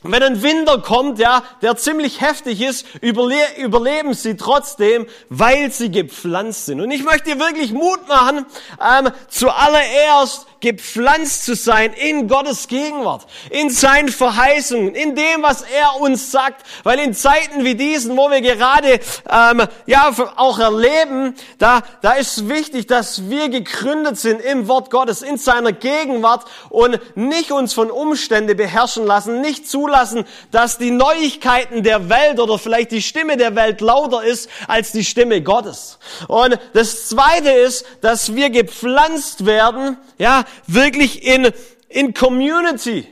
wenn 0.04 0.24
ein 0.24 0.42
Winter 0.42 0.80
kommt, 0.80 1.20
ja, 1.20 1.44
der 1.62 1.78
ziemlich 1.78 2.22
heftig 2.22 2.60
ist, 2.62 2.88
überle 3.02 3.36
überleben 3.58 4.16
sie 4.16 4.36
trotzdem, 4.36 5.06
weil 5.30 5.72
sie 5.72 5.92
gepflanzt 5.92 6.66
sind. 6.66 6.82
Und 6.82 6.90
ich 6.90 7.04
möchte 7.04 7.32
dir 7.32 7.40
wirklich 7.40 7.72
Mut 7.72 8.08
machen, 8.08 8.46
ähm, 8.82 9.12
zuallererst 9.30 10.48
gepflanzt 10.62 11.44
zu 11.44 11.56
sein 11.56 11.94
in 11.94 12.28
Gottes 12.28 12.68
Gegenwart, 12.68 13.26
in 13.50 13.70
seinen 13.70 14.10
Verheißungen, 14.10 14.96
in 14.96 15.16
dem, 15.16 15.42
was 15.42 15.64
er 15.64 16.00
uns 16.00 16.32
sagt. 16.32 16.66
Weil 16.84 17.00
in 17.00 17.14
Zeiten 17.14 17.64
wie 17.64 17.76
diesen, 17.76 18.16
wo 18.16 18.30
wir 18.30 18.42
gerade 18.42 19.00
ähm, 19.30 19.68
ja 19.86 20.12
auch 20.38 20.60
erleben, 20.60 21.36
da, 21.58 21.82
da 22.02 22.14
ist 22.14 22.48
wichtig, 22.48 22.88
dass 22.88 23.30
wir 23.30 23.50
gegründet 23.50 24.18
sind 24.18 24.42
im 24.42 24.68
Wort 24.68 24.90
Gottes, 24.92 25.22
in 25.22 25.38
seiner 25.38 25.72
Gegenwart 25.72 26.46
und 26.70 27.00
nicht 27.16 27.52
uns 27.52 27.74
von 27.74 27.92
Umständen 27.92 28.56
beherrschen 28.56 29.06
lassen, 29.06 29.42
nicht 29.42 29.70
zulassen, 29.70 30.26
dass 30.52 30.78
die 30.78 30.92
Neuigkeiten 30.92 31.84
der 31.84 32.10
Welt 32.10 32.40
oder 32.40 32.58
vielleicht 32.58 32.92
die 32.92 33.02
Stimme 33.02 33.38
der 33.38 33.56
Welt 33.56 33.82
lauter 33.82 34.24
ist 34.24 34.50
als 34.68 34.92
die 34.92 35.04
Stimme 35.04 35.42
Gottes. 35.42 35.98
Und 36.28 36.60
das 36.74 37.10
Zweite 37.10 37.50
ist, 37.50 37.86
dass 38.02 38.36
wir 38.36 38.50
gepflanzt 38.50 39.46
werden, 39.46 39.98
ja, 40.18 40.46
wirklich 40.68 41.24
in, 41.24 41.52
in 41.90 42.14
Community, 42.14 43.08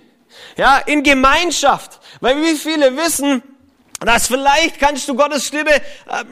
ja, 0.58 0.78
in 0.78 1.04
Gemeinschaft. 1.04 2.00
Weil 2.22 2.42
wie 2.42 2.56
viele 2.56 2.96
wissen, 2.98 3.44
dass 4.00 4.28
vielleicht 4.28 4.80
kannst 4.80 5.10
du 5.10 5.16
Gottes 5.16 5.46
Stimme, 5.46 5.72
äh, 5.72 5.82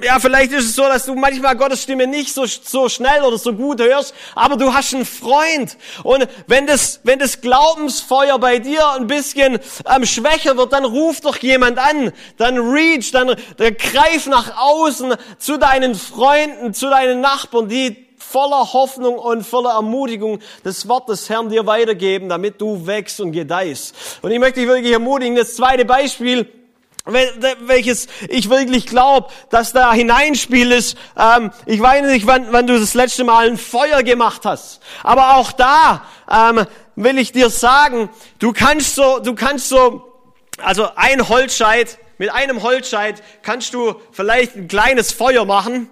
ja, 0.02 0.20
vielleicht 0.20 0.52
ist 0.54 0.66
es 0.66 0.76
so, 0.76 0.84
dass 0.84 1.06
du 1.06 1.16
manchmal 1.16 1.56
Gottes 1.58 1.84
Stimme 1.84 2.08
nicht 2.08 2.34
so, 2.34 2.46
so 2.46 2.88
schnell 2.88 3.24
oder 3.24 3.38
so 3.38 3.54
gut 3.54 3.82
hörst, 3.82 4.14
aber 4.36 4.56
du 4.56 4.74
hast 4.74 4.94
einen 4.94 5.06
Freund. 5.06 5.78
Und 6.04 6.28
wenn 6.48 6.66
das, 6.66 7.02
wenn 7.04 7.20
das 7.20 7.42
Glaubensfeuer 7.42 8.40
bei 8.40 8.60
dir 8.60 8.88
ein 8.92 9.08
bisschen 9.08 9.60
ähm, 9.86 10.06
schwächer 10.06 10.56
wird, 10.56 10.72
dann 10.72 10.86
ruf 10.86 11.20
doch 11.20 11.38
jemand 11.38 11.78
an, 11.78 12.14
dann 12.38 12.58
reach, 12.58 13.12
dann, 13.12 13.36
dann 13.58 13.76
greif 13.76 14.28
nach 14.28 14.58
außen 14.58 15.16
zu 15.38 15.58
deinen 15.58 15.96
Freunden, 15.96 16.74
zu 16.74 16.90
deinen 16.90 17.20
Nachbarn, 17.20 17.68
die 17.68 18.07
voller 18.30 18.74
Hoffnung 18.74 19.18
und 19.18 19.46
voller 19.46 19.72
Ermutigung 19.72 20.40
das 20.64 20.88
Wort 20.88 21.08
des 21.10 21.30
Herrn 21.30 21.50
dir 21.50 21.66
weitergeben, 21.66 22.30
damit 22.30 22.60
du 22.60 22.86
wächst 22.86 23.22
und 23.22 23.32
gedeihst. 23.32 23.96
Und 24.22 24.32
ich 24.32 24.40
möchte 24.40 24.60
dich 24.60 24.68
wirklich 24.68 24.92
ermutigen, 24.92 25.36
das 25.36 25.56
zweite 25.56 25.86
Beispiel, 25.86 26.52
welches 27.06 28.08
ich 28.28 28.50
wirklich 28.50 28.86
glaube, 28.86 29.30
dass 29.50 29.72
da 29.72 29.94
hineinspielt 29.94 30.74
ist. 30.74 30.98
Ähm, 31.18 31.52
ich 31.66 31.82
weiß 31.82 32.06
nicht, 32.08 32.28
wann, 32.28 32.48
wann 32.52 32.68
du 32.68 32.78
das 32.78 32.94
letzte 32.94 33.24
Mal 33.24 33.48
ein 33.48 33.58
Feuer 33.58 34.04
gemacht 34.04 34.42
hast, 34.44 34.82
aber 35.04 35.38
auch 35.38 35.54
da 35.54 36.04
ähm, 36.30 36.66
will 36.96 37.18
ich 37.18 37.32
dir 37.32 37.50
sagen, 37.50 38.10
du 38.40 38.52
kannst 38.52 38.96
so, 38.96 39.20
du 39.20 39.36
kannst 39.36 39.70
so, 39.70 40.04
also 40.58 40.90
ein 40.96 41.30
Holzscheit 41.30 41.98
mit 42.18 42.32
einem 42.32 42.64
Holzscheit 42.64 43.22
kannst 43.44 43.74
du 43.74 43.96
vielleicht 44.12 44.56
ein 44.56 44.68
kleines 44.68 45.12
Feuer 45.12 45.46
machen, 45.46 45.88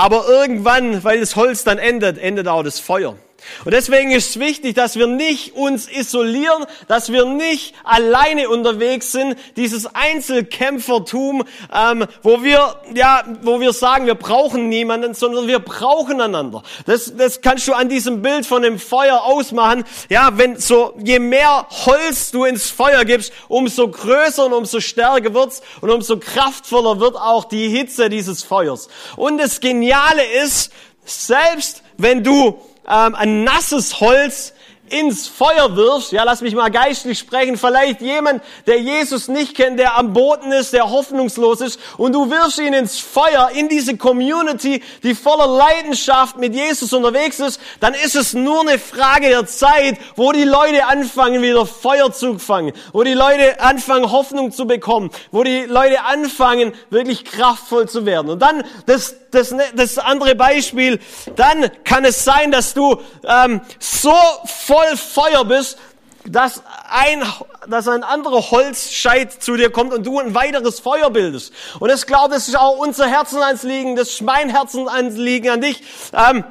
aber 0.00 0.26
irgendwann, 0.26 1.04
weil 1.04 1.20
das 1.20 1.36
Holz 1.36 1.62
dann 1.62 1.76
endet, 1.76 2.16
endet 2.16 2.48
auch 2.48 2.62
das 2.62 2.80
Feuer. 2.80 3.16
Und 3.64 3.72
deswegen 3.72 4.10
ist 4.10 4.30
es 4.30 4.40
wichtig, 4.40 4.74
dass 4.74 4.96
wir 4.96 5.06
nicht 5.06 5.54
uns 5.54 5.90
isolieren, 5.90 6.66
dass 6.88 7.12
wir 7.12 7.24
nicht 7.24 7.74
alleine 7.84 8.48
unterwegs 8.48 9.12
sind, 9.12 9.36
dieses 9.56 9.94
Einzelkämpfertum, 9.94 11.44
ähm, 11.74 12.06
wo 12.22 12.42
wir 12.42 12.76
ja, 12.94 13.24
wo 13.42 13.60
wir 13.60 13.72
sagen, 13.72 14.06
wir 14.06 14.14
brauchen 14.14 14.68
niemanden, 14.68 15.14
sondern 15.14 15.46
wir 15.46 15.58
brauchen 15.58 16.20
einander. 16.20 16.62
Das, 16.86 17.14
das 17.16 17.40
kannst 17.40 17.68
du 17.68 17.74
an 17.74 17.88
diesem 17.88 18.22
Bild 18.22 18.46
von 18.46 18.62
dem 18.62 18.78
Feuer 18.78 19.22
ausmachen. 19.22 19.84
Ja, 20.08 20.36
wenn 20.36 20.58
so 20.58 20.94
je 21.02 21.18
mehr 21.18 21.66
Holz 21.86 22.30
du 22.30 22.44
ins 22.44 22.70
Feuer 22.70 23.04
gibst, 23.04 23.32
umso 23.48 23.88
größer 23.88 24.46
und 24.46 24.52
umso 24.52 24.80
stärker 24.80 25.34
wird's 25.34 25.62
und 25.80 25.90
umso 25.90 26.18
kraftvoller 26.18 27.00
wird 27.00 27.16
auch 27.16 27.44
die 27.44 27.68
Hitze 27.68 28.08
dieses 28.08 28.42
Feuers. 28.42 28.88
Und 29.16 29.38
das 29.38 29.60
Geniale 29.60 30.24
ist, 30.42 30.72
selbst 31.04 31.82
wenn 31.96 32.22
du 32.22 32.60
ähm, 32.90 33.14
ein 33.14 33.44
nasses 33.44 34.00
Holz 34.00 34.52
ins 34.90 35.28
Feuer 35.28 35.76
wirfst, 35.76 36.12
ja, 36.12 36.24
lass 36.24 36.40
mich 36.40 36.54
mal 36.54 36.70
geistlich 36.70 37.18
sprechen, 37.18 37.56
vielleicht 37.56 38.00
jemand, 38.00 38.42
der 38.66 38.80
Jesus 38.80 39.28
nicht 39.28 39.54
kennt, 39.54 39.78
der 39.78 39.96
am 39.96 40.12
Boden 40.12 40.52
ist, 40.52 40.72
der 40.72 40.90
hoffnungslos 40.90 41.60
ist, 41.60 41.80
und 41.96 42.12
du 42.12 42.30
wirfst 42.30 42.58
ihn 42.58 42.74
ins 42.74 42.98
Feuer, 42.98 43.50
in 43.54 43.68
diese 43.68 43.96
Community, 43.96 44.82
die 45.02 45.14
voller 45.14 45.46
Leidenschaft 45.46 46.38
mit 46.38 46.54
Jesus 46.54 46.92
unterwegs 46.92 47.38
ist, 47.38 47.60
dann 47.78 47.94
ist 47.94 48.16
es 48.16 48.34
nur 48.34 48.60
eine 48.62 48.78
Frage 48.78 49.28
der 49.28 49.46
Zeit, 49.46 49.96
wo 50.16 50.32
die 50.32 50.44
Leute 50.44 50.86
anfangen, 50.86 51.42
wieder 51.42 51.66
Feuer 51.66 52.12
zu 52.12 52.38
fangen, 52.38 52.72
wo 52.92 53.04
die 53.04 53.14
Leute 53.14 53.60
anfangen, 53.60 54.10
Hoffnung 54.10 54.50
zu 54.50 54.66
bekommen, 54.66 55.10
wo 55.30 55.44
die 55.44 55.64
Leute 55.64 56.04
anfangen, 56.04 56.72
wirklich 56.90 57.24
kraftvoll 57.24 57.88
zu 57.88 58.06
werden. 58.06 58.30
Und 58.30 58.40
dann 58.40 58.64
das 58.86 59.29
das, 59.30 59.50
ne, 59.52 59.64
das 59.74 59.98
andere 59.98 60.34
Beispiel, 60.34 61.00
dann 61.36 61.70
kann 61.84 62.04
es 62.04 62.24
sein, 62.24 62.50
dass 62.50 62.74
du 62.74 63.00
ähm, 63.26 63.60
so 63.78 64.14
voll 64.44 64.96
Feuer 64.96 65.44
bist, 65.44 65.78
dass 66.24 66.62
ein, 66.90 67.22
dass 67.68 67.88
ein 67.88 68.04
anderer 68.04 68.50
Holzscheit 68.50 69.42
zu 69.42 69.56
dir 69.56 69.70
kommt 69.70 69.94
und 69.94 70.04
du 70.04 70.18
ein 70.18 70.34
weiteres 70.34 70.80
Feuer 70.80 71.10
bildest. 71.10 71.52
Und 71.78 71.90
ich 71.90 72.06
glaube, 72.06 72.34
das 72.34 72.48
ist 72.48 72.58
auch 72.58 72.76
unser 72.76 73.06
Herzenanliegen, 73.06 73.96
das 73.96 74.10
ist 74.10 74.22
mein 74.22 74.50
Herzenanliegen 74.50 75.50
an 75.50 75.60
dich. 75.60 75.82
Ähm, 76.12 76.44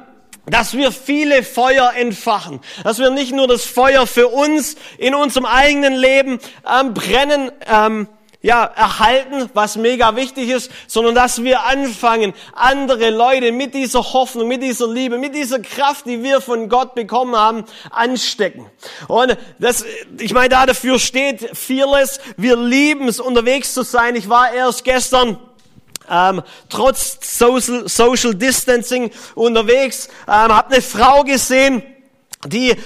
dass 0.46 0.72
wir 0.74 0.90
viele 0.90 1.42
Feuer 1.44 1.92
entfachen, 1.94 2.60
dass 2.82 2.98
wir 2.98 3.10
nicht 3.10 3.32
nur 3.32 3.46
das 3.46 3.64
Feuer 3.64 4.06
für 4.06 4.28
uns 4.28 4.74
in 4.98 5.14
unserem 5.14 5.46
eigenen 5.46 5.94
Leben 5.94 6.40
ähm, 6.68 6.94
brennen, 6.94 7.52
ähm, 7.66 8.08
ja, 8.42 8.64
erhalten, 8.64 9.50
was 9.52 9.76
mega 9.76 10.16
wichtig 10.16 10.48
ist, 10.48 10.70
sondern 10.86 11.14
dass 11.14 11.42
wir 11.42 11.64
anfangen, 11.64 12.32
andere 12.54 13.10
Leute 13.10 13.52
mit 13.52 13.74
dieser 13.74 14.00
Hoffnung, 14.12 14.48
mit 14.48 14.62
dieser 14.62 14.88
Liebe, 14.88 15.18
mit 15.18 15.34
dieser 15.34 15.58
Kraft, 15.60 16.06
die 16.06 16.22
wir 16.22 16.40
von 16.40 16.68
Gott 16.68 16.94
bekommen 16.94 17.36
haben, 17.36 17.64
anstecken. 17.90 18.66
Und 19.08 19.36
das, 19.58 19.84
ich 20.18 20.32
meine, 20.32 20.48
da 20.48 20.64
dafür 20.64 20.98
steht 20.98 21.56
Fearless. 21.56 22.20
Wir 22.36 22.56
lieben 22.56 23.08
es, 23.08 23.20
unterwegs 23.20 23.74
zu 23.74 23.82
sein. 23.82 24.16
Ich 24.16 24.28
war 24.28 24.52
erst 24.52 24.84
gestern 24.84 25.38
ähm, 26.08 26.42
trotz 26.68 27.18
Social, 27.38 27.88
Social 27.88 28.34
Distancing 28.34 29.10
unterwegs, 29.34 30.08
ähm, 30.26 30.54
habe 30.54 30.72
eine 30.72 30.82
Frau 30.82 31.22
gesehen, 31.24 31.82
die 32.46 32.70
äh, 32.70 32.76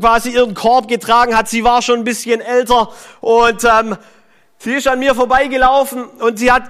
quasi 0.00 0.30
ihren 0.30 0.54
Korb 0.54 0.88
getragen 0.88 1.36
hat. 1.36 1.48
Sie 1.48 1.64
war 1.64 1.82
schon 1.82 2.00
ein 2.00 2.04
bisschen 2.04 2.40
älter 2.40 2.92
und 3.20 3.64
ähm, 3.64 3.96
Sie 4.62 4.74
ist 4.74 4.86
an 4.88 4.98
mir 4.98 5.14
vorbeigelaufen 5.14 6.04
und 6.04 6.38
sie 6.38 6.52
hat 6.52 6.64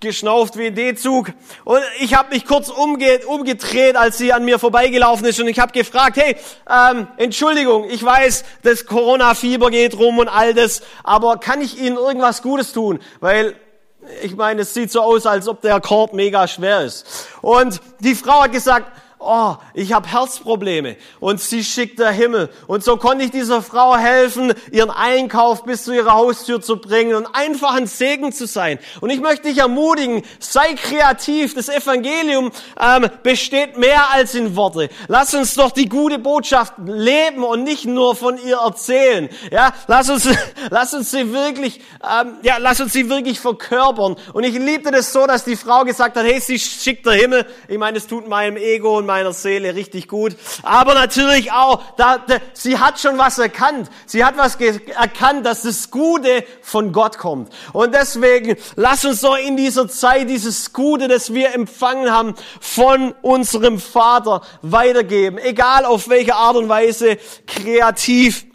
geschnauft 0.00 0.58
wie 0.58 0.66
ein 0.66 0.74
D-Zug. 0.74 1.28
Und 1.64 1.80
ich 2.00 2.12
habe 2.14 2.34
mich 2.34 2.44
kurz 2.44 2.68
umge 2.70 3.20
umgedreht, 3.24 3.94
als 3.94 4.18
sie 4.18 4.32
an 4.32 4.44
mir 4.44 4.58
vorbeigelaufen 4.58 5.24
ist 5.26 5.38
und 5.38 5.46
ich 5.46 5.60
habe 5.60 5.70
gefragt, 5.70 6.16
hey, 6.16 6.36
ähm, 6.68 7.06
Entschuldigung, 7.18 7.88
ich 7.88 8.04
weiß, 8.04 8.44
das 8.64 8.86
Corona-Fieber 8.86 9.70
geht 9.70 9.96
rum 9.96 10.18
und 10.18 10.26
all 10.26 10.54
das, 10.54 10.82
aber 11.04 11.38
kann 11.38 11.60
ich 11.60 11.80
Ihnen 11.80 11.94
irgendwas 11.94 12.42
Gutes 12.42 12.72
tun? 12.72 12.98
Weil 13.20 13.54
ich 14.24 14.34
meine, 14.34 14.62
es 14.62 14.74
sieht 14.74 14.90
so 14.90 15.00
aus, 15.00 15.24
als 15.24 15.46
ob 15.46 15.60
der 15.62 15.80
Korb 15.80 16.14
mega 16.14 16.48
schwer 16.48 16.82
ist. 16.82 17.28
Und 17.42 17.80
die 18.00 18.16
Frau 18.16 18.42
hat 18.42 18.50
gesagt, 18.50 18.90
oh, 19.26 19.56
ich 19.74 19.92
habe 19.92 20.08
Herzprobleme 20.08 20.96
und 21.20 21.40
sie 21.40 21.64
schickt 21.64 21.98
der 21.98 22.10
Himmel. 22.10 22.48
Und 22.66 22.84
so 22.84 22.96
konnte 22.96 23.24
ich 23.24 23.30
dieser 23.30 23.62
Frau 23.62 23.96
helfen, 23.96 24.54
ihren 24.70 24.90
Einkauf 24.90 25.64
bis 25.64 25.84
zu 25.84 25.92
ihrer 25.92 26.14
Haustür 26.14 26.60
zu 26.60 26.76
bringen 26.76 27.14
und 27.14 27.26
einfach 27.32 27.74
ein 27.74 27.86
Segen 27.86 28.32
zu 28.32 28.46
sein. 28.46 28.78
Und 29.00 29.10
ich 29.10 29.20
möchte 29.20 29.48
dich 29.48 29.58
ermutigen, 29.58 30.22
sei 30.38 30.74
kreativ. 30.74 31.54
Das 31.54 31.68
Evangelium 31.68 32.52
ähm, 32.80 33.08
besteht 33.22 33.76
mehr 33.76 34.12
als 34.12 34.34
in 34.34 34.56
Worte. 34.56 34.88
Lass 35.08 35.34
uns 35.34 35.54
doch 35.54 35.72
die 35.72 35.88
gute 35.88 36.18
Botschaft 36.18 36.74
leben 36.84 37.44
und 37.44 37.64
nicht 37.64 37.84
nur 37.84 38.14
von 38.14 38.38
ihr 38.38 38.58
erzählen. 38.58 39.28
Ja, 39.50 39.72
lass 39.88 40.08
uns, 40.08 40.28
lass 40.70 40.94
uns 40.94 41.10
sie 41.10 41.32
wirklich, 41.32 41.80
ähm, 42.02 42.36
ja, 42.42 42.56
lass 42.58 42.80
uns 42.80 42.92
sie 42.92 43.08
wirklich 43.10 43.40
verkörpern. 43.40 44.16
Und 44.32 44.44
ich 44.44 44.54
liebte 44.54 44.90
das 44.90 45.12
so, 45.12 45.26
dass 45.26 45.44
die 45.44 45.56
Frau 45.56 45.84
gesagt 45.84 46.16
hat, 46.16 46.24
hey, 46.24 46.40
sie 46.40 46.58
schickt 46.58 47.06
der 47.06 47.14
Himmel. 47.14 47.46
Ich 47.68 47.78
meine, 47.78 47.98
es 47.98 48.06
tut 48.06 48.28
meinem 48.28 48.56
Ego 48.56 48.98
und 48.98 49.06
meinem 49.06 49.15
meiner 49.16 49.32
Seele 49.32 49.74
richtig 49.74 50.08
gut. 50.08 50.36
Aber 50.62 50.92
natürlich 50.92 51.50
auch, 51.50 51.82
da, 51.96 52.18
da, 52.18 52.36
sie 52.52 52.78
hat 52.78 53.00
schon 53.00 53.16
was 53.16 53.38
erkannt. 53.38 53.90
Sie 54.04 54.22
hat 54.22 54.36
was 54.36 54.56
erkannt, 54.56 55.46
dass 55.46 55.62
das 55.62 55.90
Gute 55.90 56.44
von 56.60 56.92
Gott 56.92 57.16
kommt. 57.16 57.50
Und 57.72 57.94
deswegen, 57.94 58.56
lass 58.74 59.06
uns 59.06 59.22
doch 59.22 59.38
in 59.38 59.56
dieser 59.56 59.88
Zeit 59.88 60.28
dieses 60.28 60.74
Gute, 60.74 61.08
das 61.08 61.32
wir 61.32 61.54
empfangen 61.54 62.10
haben, 62.10 62.34
von 62.60 63.14
unserem 63.22 63.78
Vater 63.80 64.42
weitergeben. 64.60 65.38
Egal 65.38 65.86
auf 65.86 66.10
welche 66.10 66.34
Art 66.34 66.56
und 66.56 66.68
Weise, 66.68 67.16
kreativ 67.46 68.45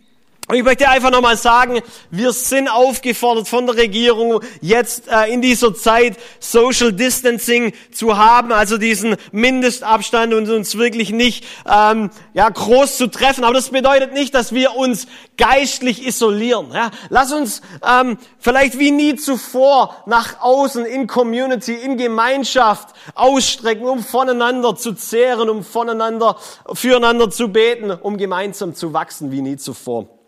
und 0.51 0.57
ich 0.57 0.65
möchte 0.65 0.89
einfach 0.89 1.11
nochmal 1.11 1.37
sagen, 1.37 1.79
wir 2.09 2.33
sind 2.33 2.67
aufgefordert 2.67 3.47
von 3.47 3.67
der 3.67 3.77
Regierung, 3.77 4.41
jetzt 4.59 5.07
äh, 5.07 5.31
in 5.31 5.41
dieser 5.41 5.73
Zeit 5.73 6.17
Social 6.41 6.91
Distancing 6.91 7.71
zu 7.93 8.17
haben, 8.17 8.51
also 8.51 8.77
diesen 8.77 9.15
Mindestabstand 9.31 10.33
und 10.33 10.49
uns 10.49 10.77
wirklich 10.77 11.11
nicht 11.11 11.45
ähm, 11.65 12.09
ja, 12.33 12.49
groß 12.49 12.97
zu 12.97 13.07
treffen. 13.07 13.45
Aber 13.45 13.53
das 13.53 13.69
bedeutet 13.69 14.11
nicht, 14.11 14.35
dass 14.35 14.51
wir 14.51 14.75
uns 14.75 15.07
geistlich 15.37 16.05
isolieren. 16.05 16.73
Ja? 16.73 16.91
Lass 17.07 17.31
uns 17.31 17.61
ähm, 17.87 18.17
vielleicht 18.37 18.77
wie 18.77 18.91
nie 18.91 19.15
zuvor 19.15 20.03
nach 20.05 20.41
außen 20.41 20.85
in 20.85 21.07
Community, 21.07 21.75
in 21.75 21.95
Gemeinschaft 21.95 22.89
ausstrecken, 23.15 23.87
um 23.87 24.03
voneinander 24.03 24.75
zu 24.75 24.91
zehren, 24.91 25.49
um 25.49 25.63
voneinander, 25.63 26.35
füreinander 26.73 27.29
zu 27.29 27.47
beten, 27.47 27.89
um 27.91 28.17
gemeinsam 28.17 28.75
zu 28.75 28.91
wachsen 28.91 29.31
wie 29.31 29.41
nie 29.41 29.55
zuvor. 29.55 30.20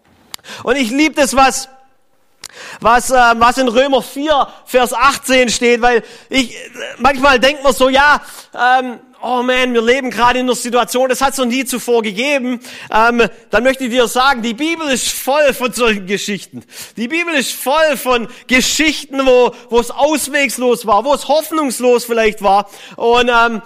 Und 0.63 0.75
ich 0.75 0.89
liebe 0.89 1.15
das, 1.15 1.35
was, 1.35 1.69
was, 2.79 3.09
äh, 3.09 3.13
was 3.13 3.57
in 3.57 3.67
Römer 3.67 4.01
4, 4.01 4.47
Vers 4.65 4.93
18 4.93 5.49
steht, 5.49 5.81
weil 5.81 6.03
ich, 6.29 6.55
manchmal 6.97 7.39
denkt 7.39 7.63
man 7.63 7.73
so, 7.73 7.89
ja, 7.89 8.21
ähm, 8.53 8.99
oh 9.23 9.41
man, 9.41 9.73
wir 9.73 9.81
leben 9.81 10.09
gerade 10.09 10.39
in 10.39 10.45
einer 10.45 10.55
Situation, 10.55 11.09
das 11.09 11.21
hat 11.21 11.31
es 11.31 11.37
noch 11.37 11.45
nie 11.45 11.65
zuvor 11.65 12.03
gegeben, 12.03 12.59
ähm, 12.91 13.27
dann 13.49 13.63
möchte 13.63 13.85
ich 13.85 13.89
dir 13.89 14.07
sagen, 14.07 14.41
die 14.41 14.53
Bibel 14.53 14.89
ist 14.89 15.09
voll 15.11 15.53
von 15.53 15.71
solchen 15.71 16.05
Geschichten. 16.05 16.63
Die 16.97 17.07
Bibel 17.07 17.33
ist 17.33 17.53
voll 17.53 17.97
von 17.97 18.27
Geschichten, 18.47 19.25
wo, 19.25 19.55
wo 19.69 19.79
es 19.79 19.91
auswegslos 19.91 20.85
war, 20.85 21.05
wo 21.05 21.13
es 21.13 21.27
hoffnungslos 21.27 22.05
vielleicht 22.05 22.41
war. 22.41 22.69
Und 22.97 23.29
ähm, 23.29 23.61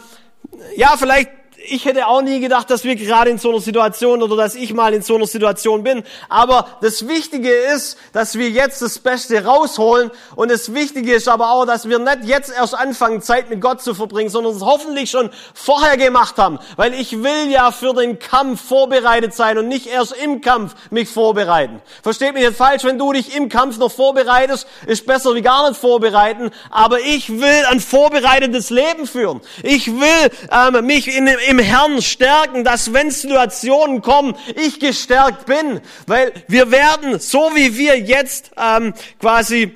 ja, 0.75 0.96
vielleicht 0.98 1.31
ich 1.65 1.85
hätte 1.85 2.07
auch 2.07 2.21
nie 2.21 2.39
gedacht, 2.39 2.69
dass 2.69 2.83
wir 2.83 2.95
gerade 2.95 3.29
in 3.29 3.37
so 3.37 3.49
einer 3.49 3.59
Situation 3.59 4.21
oder 4.21 4.35
dass 4.35 4.55
ich 4.55 4.73
mal 4.73 4.93
in 4.93 5.01
so 5.01 5.15
einer 5.15 5.25
Situation 5.25 5.83
bin. 5.83 6.03
Aber 6.29 6.67
das 6.81 7.07
Wichtige 7.07 7.51
ist, 7.51 7.97
dass 8.13 8.37
wir 8.37 8.49
jetzt 8.49 8.81
das 8.81 8.99
Beste 8.99 9.43
rausholen. 9.43 10.11
Und 10.35 10.51
das 10.51 10.73
Wichtige 10.73 11.13
ist 11.13 11.27
aber 11.27 11.51
auch, 11.51 11.65
dass 11.65 11.89
wir 11.89 11.99
nicht 11.99 12.25
jetzt 12.25 12.51
erst 12.55 12.75
anfangen, 12.75 13.21
Zeit 13.21 13.49
mit 13.49 13.59
Gott 13.59 13.81
zu 13.81 13.95
verbringen, 13.95 14.29
sondern 14.29 14.55
es 14.55 14.61
hoffentlich 14.61 15.09
schon 15.09 15.29
vorher 15.53 15.97
gemacht 15.97 16.37
haben. 16.37 16.59
Weil 16.75 16.93
ich 16.93 17.23
will 17.23 17.49
ja 17.49 17.71
für 17.71 17.93
den 17.93 18.19
Kampf 18.19 18.61
vorbereitet 18.61 19.33
sein 19.33 19.57
und 19.57 19.67
nicht 19.67 19.87
erst 19.87 20.13
im 20.23 20.41
Kampf 20.41 20.75
mich 20.91 21.09
vorbereiten. 21.09 21.81
Versteht 22.03 22.33
mich 22.33 22.45
nicht 22.45 22.57
falsch, 22.57 22.83
wenn 22.83 22.99
du 22.99 23.13
dich 23.13 23.35
im 23.35 23.49
Kampf 23.49 23.77
noch 23.77 23.91
vorbereitest, 23.91 24.67
ist 24.85 25.05
besser 25.05 25.33
wie 25.33 25.41
gar 25.41 25.69
nicht 25.69 25.79
vorbereiten. 25.79 26.51
Aber 26.69 26.99
ich 26.99 27.29
will 27.29 27.65
ein 27.69 27.79
vorbereitetes 27.79 28.69
Leben 28.69 29.07
führen. 29.07 29.41
Ich 29.63 29.87
will 29.87 30.31
ähm, 30.51 30.85
mich 30.85 31.07
in, 31.07 31.27
im 31.47 31.59
Herrn 31.59 32.01
stärken, 32.01 32.63
dass 32.63 32.93
wenn 32.93 33.11
Situationen 33.11 34.01
kommen, 34.01 34.35
ich 34.55 34.79
gestärkt 34.79 35.45
bin. 35.45 35.81
Weil 36.05 36.33
wir 36.47 36.71
werden, 36.71 37.19
so 37.19 37.51
wie 37.55 37.77
wir 37.77 37.97
jetzt 37.99 38.51
ähm, 38.57 38.93
quasi 39.19 39.75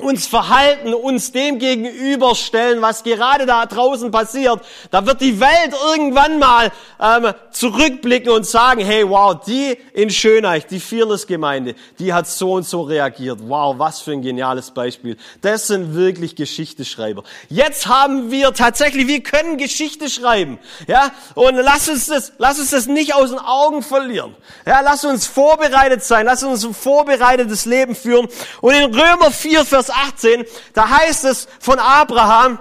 uns 0.00 0.26
verhalten, 0.26 0.94
uns 0.94 1.32
dem 1.32 1.58
gegenüberstellen, 1.58 2.82
was 2.82 3.02
gerade 3.02 3.46
da 3.46 3.66
draußen 3.66 4.10
passiert, 4.10 4.60
da 4.90 5.06
wird 5.06 5.20
die 5.20 5.40
Welt 5.40 5.74
irgendwann 5.92 6.38
mal 6.38 6.72
ähm, 7.00 7.32
zurückblicken 7.50 8.32
und 8.32 8.46
sagen, 8.46 8.80
hey, 8.80 9.08
wow, 9.08 9.36
die 9.46 9.76
in 9.92 10.10
Schöneich, 10.10 10.66
die 10.66 10.80
Fearless-Gemeinde, 10.80 11.74
die 11.98 12.12
hat 12.12 12.26
so 12.26 12.54
und 12.54 12.66
so 12.66 12.82
reagiert. 12.82 13.38
Wow, 13.42 13.78
was 13.78 14.00
für 14.00 14.12
ein 14.12 14.22
geniales 14.22 14.70
Beispiel. 14.70 15.16
Das 15.42 15.66
sind 15.66 15.94
wirklich 15.94 16.36
Geschichteschreiber. 16.36 17.22
Jetzt 17.48 17.86
haben 17.86 18.30
wir 18.30 18.52
tatsächlich, 18.54 19.06
wir 19.06 19.22
können 19.22 19.56
Geschichte 19.56 20.08
schreiben. 20.08 20.58
Ja, 20.86 21.10
und 21.34 21.56
lass 21.56 21.88
uns 21.88 22.06
das, 22.06 22.32
lass 22.38 22.58
uns 22.58 22.70
das 22.70 22.86
nicht 22.86 23.14
aus 23.14 23.30
den 23.30 23.38
Augen 23.38 23.82
verlieren. 23.82 24.34
Ja, 24.66 24.80
lass 24.80 25.04
uns 25.04 25.26
vorbereitet 25.26 26.02
sein, 26.02 26.26
lass 26.26 26.42
uns 26.42 26.64
ein 26.64 26.74
vorbereitetes 26.74 27.64
Leben 27.64 27.94
führen. 27.94 28.28
Und 28.60 28.74
in 28.74 28.94
Römer 28.94 29.30
4, 29.30 29.64
Vers 29.64 29.89
18, 29.90 30.44
da 30.74 30.88
heißt 30.88 31.24
es 31.24 31.48
von 31.60 31.78
Abraham, 31.78 32.58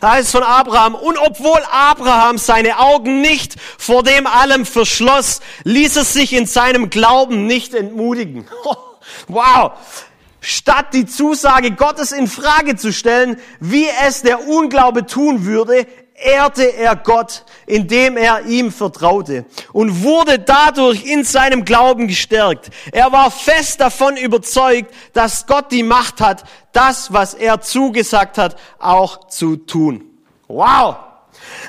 da 0.00 0.12
heißt 0.12 0.26
es 0.26 0.32
von 0.32 0.42
Abraham, 0.42 0.94
und 0.94 1.18
obwohl 1.18 1.60
Abraham 1.70 2.38
seine 2.38 2.78
Augen 2.78 3.20
nicht 3.20 3.56
vor 3.78 4.02
dem 4.02 4.26
allem 4.26 4.66
verschloss, 4.66 5.40
ließ 5.64 5.96
es 5.96 6.12
sich 6.12 6.32
in 6.32 6.46
seinem 6.46 6.90
Glauben 6.90 7.46
nicht 7.46 7.74
entmutigen. 7.74 8.48
Wow! 9.28 9.72
Statt 10.40 10.94
die 10.94 11.06
Zusage 11.06 11.70
Gottes 11.72 12.12
in 12.12 12.26
Frage 12.26 12.76
zu 12.76 12.92
stellen, 12.92 13.40
wie 13.60 13.86
es 14.06 14.22
der 14.22 14.48
Unglaube 14.48 15.06
tun 15.06 15.44
würde, 15.44 15.86
ehrte 16.22 16.64
er 16.64 16.96
Gott, 16.96 17.44
indem 17.66 18.16
er 18.16 18.46
ihm 18.46 18.72
vertraute 18.72 19.44
und 19.72 20.02
wurde 20.02 20.38
dadurch 20.38 21.04
in 21.04 21.24
seinem 21.24 21.64
Glauben 21.64 22.08
gestärkt. 22.08 22.70
Er 22.92 23.12
war 23.12 23.30
fest 23.30 23.80
davon 23.80 24.16
überzeugt, 24.16 24.92
dass 25.12 25.46
Gott 25.46 25.70
die 25.72 25.82
Macht 25.82 26.20
hat, 26.20 26.44
das, 26.72 27.12
was 27.12 27.34
er 27.34 27.60
zugesagt 27.60 28.38
hat, 28.38 28.56
auch 28.78 29.28
zu 29.28 29.56
tun. 29.56 30.04
Wow! 30.48 30.96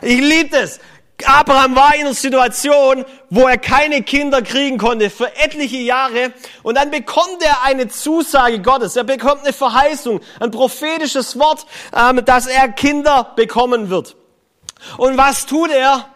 Ich 0.01 0.20
liebe 0.20 0.58
es. 0.58 0.80
Abraham 1.25 1.75
war 1.75 1.96
in 1.96 2.01
einer 2.01 2.13
Situation, 2.13 3.04
wo 3.32 3.48
er 3.48 3.58
keine 3.58 4.04
Kinder 4.04 4.44
kriegen 4.44 4.77
konnte 4.77 5.10
für 5.10 5.36
etliche 5.36 5.77
Jahre 5.77 6.32
und 6.62 6.77
dann 6.77 6.92
bekommt 6.92 7.42
er 7.42 7.63
eine 7.63 7.88
Zusage 7.88 8.62
Gottes, 8.62 8.96
er 8.96 9.04
bekommt 9.04 9.42
eine 9.44 9.54
Verheißung, 9.54 10.22
ein 10.39 10.51
prophetisches 10.51 11.39
Wort, 11.39 11.66
ähm, 11.96 12.24
dass 12.24 12.46
er 12.46 12.70
Kinder 12.70 13.34
bekommen 13.36 13.89
wird. 13.89 14.16
Und 14.98 15.17
was 15.17 15.46
tut 15.46 15.72
er? 15.72 16.08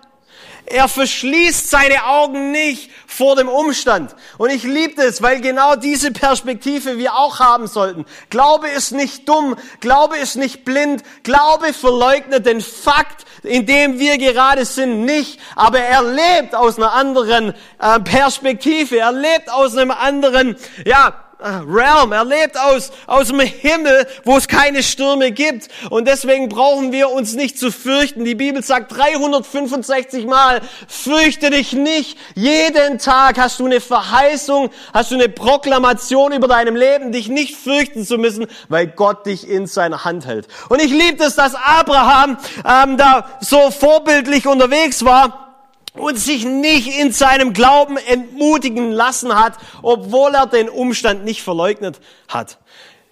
Er 0.66 0.88
verschließt 0.88 1.70
seine 1.70 2.06
Augen 2.06 2.52
nicht 2.52 2.90
vor 3.06 3.36
dem 3.36 3.50
Umstand. 3.50 4.16
Und 4.38 4.52
ich 4.52 4.64
liebe 4.64 5.02
es, 5.02 5.22
weil 5.22 5.42
genau 5.42 5.76
diese 5.76 6.12
Perspektive 6.12 6.98
wir 6.98 7.14
auch 7.16 7.40
haben 7.40 7.68
sollten. 7.68 8.06
Glaube 8.30 8.70
ist 8.70 8.92
nicht 8.92 9.28
dumm, 9.28 9.58
Glaube 9.82 10.18
ist 10.18 10.38
nicht 10.38 10.64
blind, 10.64 11.04
Glaube 11.24 11.74
verleugnet 11.74 12.46
den 12.46 12.62
Fakt, 12.62 13.26
in 13.44 13.66
dem 13.66 14.00
wir 14.00 14.18
gerade 14.18 14.64
sind, 14.64 15.04
nicht. 15.04 15.42
Aber 15.56 15.80
er 15.80 16.04
lebt 16.04 16.56
aus 16.56 16.78
einer 16.78 16.94
anderen 16.94 17.54
äh, 17.80 18.00
Perspektive, 18.00 19.00
er 19.00 19.12
lebt 19.12 19.50
aus 19.52 19.76
einem 19.76 19.92
anderen, 19.92 20.56
ja, 20.86 21.21
Realm. 21.42 22.12
Er 22.12 22.26
lebt 22.26 22.58
aus, 22.58 22.92
aus 23.08 23.28
dem 23.28 23.40
Himmel, 23.40 24.08
wo 24.24 24.38
es 24.38 24.48
keine 24.48 24.84
Stürme 24.84 25.32
gibt. 25.32 25.68
Und 25.90 26.08
deswegen 26.08 26.50
brauchen 26.50 26.92
wir 26.92 27.10
uns 27.10 27.34
nicht 27.34 27.58
zu 27.58 27.72
fürchten. 27.72 28.26
Die 28.26 28.36
Bibel 28.36 28.64
sagt 28.64 28.96
365 28.96 30.26
Mal, 30.26 30.62
fürchte 30.88 31.50
dich 31.50 31.74
nicht. 31.74 32.18
Jeden 32.36 33.00
Tag 33.00 33.40
hast 33.40 33.60
du 33.60 33.66
eine 33.66 33.82
Verheißung, 33.82 34.70
hast 34.94 35.12
du 35.12 35.16
eine 35.16 35.30
Proklamation 35.30 36.32
über 36.32 36.48
deinem 36.48 36.76
Leben, 36.76 37.12
dich 37.12 37.28
nicht 37.28 37.56
fürchten 37.56 38.06
zu 38.06 38.18
müssen, 38.18 38.48
weil 38.70 38.88
Gott 38.88 39.26
dich 39.26 39.48
in 39.48 39.68
seiner 39.68 40.06
Hand 40.06 40.26
hält. 40.26 40.48
Und 40.70 40.82
ich 40.82 40.92
liebe 40.92 41.24
es, 41.24 41.36
dass 41.36 41.56
Abraham 41.56 42.38
ähm, 42.66 42.98
da 42.98 43.26
so 43.42 43.72
vorbildlich 43.72 44.48
unterwegs 44.48 45.04
war 45.04 45.51
und 45.94 46.18
sich 46.18 46.46
nicht 46.46 47.00
in 47.00 47.12
seinem 47.12 47.54
Glauben 47.54 47.98
entmutigen 47.98 48.92
lassen 48.92 49.36
hat, 49.36 49.58
obwohl 49.82 50.34
er 50.34 50.48
den 50.48 50.70
Umstand 50.70 51.26
nicht 51.26 51.44
verleugnet 51.44 52.00
hat. 52.28 52.58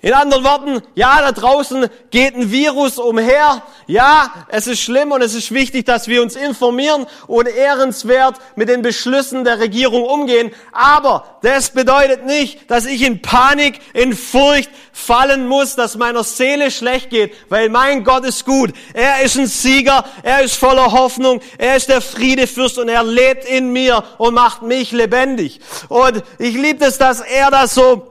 In 0.02 0.14
anderen 0.14 0.46
Worten, 0.46 0.82
ja, 0.96 1.20
da 1.20 1.34
draußen 1.34 1.88
geht 2.10 2.34
ein 2.34 2.52
Virus 2.52 2.98
umher. 2.98 3.64
Ja, 3.86 4.34
es 4.48 4.66
ist 4.66 4.80
schlimm 4.80 5.12
und 5.12 5.22
es 5.22 5.36
ist 5.36 5.54
wichtig, 5.54 5.86
dass 5.86 6.08
wir 6.08 6.22
uns 6.22 6.38
informieren 6.38 7.06
und 7.28 7.50
ehrenswert 7.50 8.36
mit 8.56 8.70
den 8.70 8.82
Beschlüssen 8.82 9.44
der 9.44 9.60
Regierung 9.60 10.04
umgehen. 10.04 10.52
Aber 10.72 11.40
das 11.42 11.72
bedeutet 11.72 12.26
nicht, 12.26 12.72
dass 12.72 12.86
ich 12.86 13.02
in 13.02 13.22
Panik, 13.22 13.82
in 13.94 14.16
Furcht 14.16 14.70
fallen 14.94 15.48
muss, 15.50 15.76
dass 15.76 15.98
meiner 15.98 16.24
Seele 16.24 16.72
schlecht 16.72 17.10
geht, 17.10 17.34
weil 17.50 17.68
mein 17.68 18.06
Gott 18.06 18.24
ist 18.24 18.46
gut. 18.46 18.72
Er 18.94 19.22
ist 19.22 19.38
ein 19.38 19.48
Sieger, 19.48 20.06
er 20.24 20.44
ist 20.44 20.56
voller 20.56 20.94
Hoffnung, 20.94 21.42
er 21.58 21.76
ist 21.76 21.90
der 21.90 22.00
Friedefürst 22.00 22.78
und 22.78 22.88
er 22.88 23.04
lebt 23.04 23.44
in 23.44 23.74
mir 23.74 24.02
und 24.18 24.34
macht 24.34 24.62
mich 24.62 24.94
lebendig. 24.94 25.60
Und 25.90 26.24
ich 26.38 26.54
liebe 26.56 26.86
es, 26.86 26.98
dass 26.98 27.20
er 27.20 27.52
das 27.52 27.76
so 27.76 28.09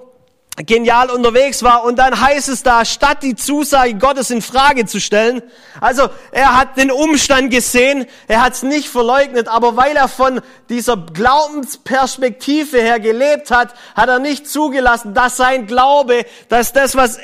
genial 0.67 1.11
unterwegs 1.11 1.63
war 1.63 1.85
und 1.85 1.99
dann 1.99 2.21
heißt 2.21 2.49
es 2.49 2.63
da, 2.63 2.85
statt 2.85 3.23
die 3.23 3.37
Zusage 3.37 3.95
Gottes 3.95 4.31
in 4.31 4.43
Frage 4.43 4.87
zu 4.87 5.01
stellen, 5.01 5.43
also 5.81 6.09
er 6.33 6.57
hat 6.57 6.77
den 6.77 6.91
Umstand 6.91 7.51
gesehen, 7.51 8.07
er 8.27 8.43
hat 8.43 8.55
es 8.55 8.63
nicht 8.63 8.89
verleugnet, 8.89 9.49
aber 9.49 9.77
weil 9.77 9.97
er 9.97 10.09
von 10.09 10.41
dieser 10.69 10.97
Glaubensperspektive 10.97 12.81
her 12.81 13.01
gelebt 13.01 13.51
hat, 13.51 13.75
hat 13.95 14.09
er 14.09 14.19
nicht 14.19 14.49
zugelassen, 14.49 15.15
dass 15.15 15.37
sein 15.37 15.67
Glaube, 15.67 16.25
dass 16.49 16.73
das, 16.73 16.97
was 16.97 17.19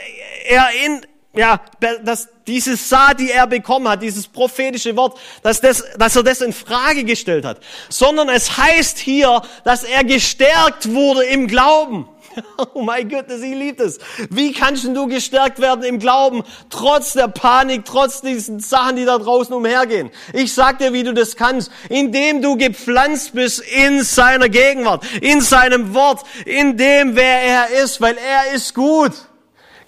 er 0.47 0.68
in, 0.85 1.05
ja, 1.35 1.61
dass 2.05 2.29
diese 2.47 2.77
Saat, 2.77 3.20
die 3.20 3.31
er 3.31 3.47
bekommen 3.47 3.88
hat, 3.88 4.03
dieses 4.03 4.29
prophetische 4.29 4.97
Wort, 4.97 5.18
dass, 5.42 5.61
das, 5.61 5.83
dass 5.99 6.14
er 6.14 6.23
das 6.23 6.40
in 6.40 6.53
Frage 6.53 7.05
gestellt 7.05 7.44
hat, 7.44 7.59
sondern 7.88 8.29
es 8.29 8.57
heißt 8.57 8.99
hier, 8.99 9.42
dass 9.64 9.83
er 9.83 10.05
gestärkt 10.05 10.92
wurde 10.92 11.25
im 11.25 11.49
Glauben. 11.49 12.09
Oh 12.75 12.83
mein 12.83 13.09
Gott, 13.09 13.27
ich 13.31 13.40
liebe 13.40 13.85
es. 13.85 13.99
Wie 14.31 14.53
kannst 14.53 14.85
du 14.85 15.07
gestärkt 15.07 15.61
werden 15.61 15.85
im 15.85 15.99
Glauben, 15.99 16.42
trotz 16.70 17.12
der 17.12 17.29
Panik, 17.29 17.85
trotz 17.85 18.20
diesen 18.20 18.61
Sachen, 18.61 18.97
die 18.97 19.05
da 19.05 19.18
draußen 19.18 19.55
umhergehen? 19.55 20.11
Ich 20.33 20.55
sag 20.55 20.79
dir, 20.79 20.92
wie 20.92 21.03
du 21.03 21.14
das 21.14 21.37
kannst, 21.37 21.70
indem 21.88 22.42
du 22.42 22.57
gepflanzt 22.57 23.35
bist 23.35 23.61
in 23.61 24.03
seiner 24.03 24.49
Gegenwart, 24.49 25.05
in 25.20 25.40
seinem 25.40 25.94
Wort, 25.94 26.25
in 26.44 26.77
dem, 26.77 27.16
wer 27.16 27.42
er 27.42 27.83
ist, 27.83 28.01
weil 28.01 28.16
er 28.16 28.55
ist 28.55 28.75
gut. 28.75 29.12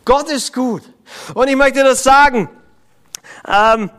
Gott 0.04 0.30
ist 0.30 0.52
gut. 0.52 0.82
Und 1.34 1.48
ich 1.48 1.56
möchte 1.56 1.82
das 1.82 2.02
sagen. 2.02 2.48
Ähm, 3.46 3.90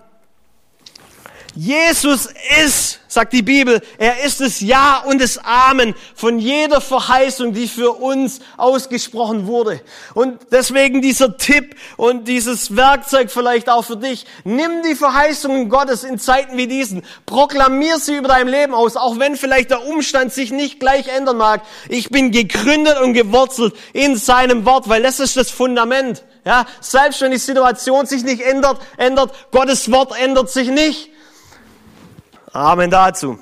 Jesus 1.54 2.30
ist, 2.64 3.00
sagt 3.18 3.34
die 3.34 3.42
Bibel, 3.42 3.82
er 3.98 4.24
ist 4.26 4.42
das 4.42 4.62
Ja 4.62 5.00
und 5.00 5.20
das 5.20 5.40
Amen 5.40 5.96
von 6.14 6.38
jeder 6.38 6.82
Verheißung, 6.82 7.52
die 7.52 7.68
für 7.68 7.94
uns 7.94 8.42
ausgesprochen 8.58 9.48
wurde. 9.48 9.82
Und 10.14 10.38
deswegen 10.52 11.02
dieser 11.02 11.36
Tipp 11.36 11.76
und 11.96 12.28
dieses 12.28 12.76
Werkzeug 12.76 13.32
vielleicht 13.32 13.70
auch 13.72 13.82
für 13.82 13.98
dich. 13.98 14.28
Nimm 14.44 14.84
die 14.84 14.94
Verheißungen 14.94 15.68
Gottes 15.68 16.04
in 16.04 16.20
Zeiten 16.20 16.58
wie 16.58 16.68
diesen. 16.68 17.02
Proklamier 17.26 17.98
sie 17.98 18.18
über 18.18 18.28
dein 18.28 18.48
Leben 18.48 18.76
aus, 18.76 18.96
auch 18.96 19.18
wenn 19.18 19.36
vielleicht 19.36 19.72
der 19.72 19.88
Umstand 19.88 20.32
sich 20.32 20.52
nicht 20.52 20.80
gleich 20.80 21.08
ändern 21.08 21.38
mag. 21.38 21.64
Ich 21.90 22.12
bin 22.12 22.30
gegründet 22.30 23.02
und 23.02 23.14
gewurzelt 23.14 23.74
in 23.94 24.16
seinem 24.16 24.64
Wort, 24.64 24.90
weil 24.90 25.02
das 25.02 25.20
ist 25.20 25.38
das 25.38 25.50
Fundament. 25.50 26.24
Ja, 26.46 26.68
selbst 26.82 27.20
wenn 27.22 27.32
die 27.32 27.40
Situation 27.40 28.06
sich 28.06 28.24
nicht 28.24 28.42
ändert, 28.44 28.80
ändert, 28.98 29.32
Gottes 29.50 29.92
Wort 29.92 30.14
ändert 30.22 30.52
sich 30.52 30.70
nicht. 30.70 31.10
Amen 32.58 32.90
dazu. 32.90 33.38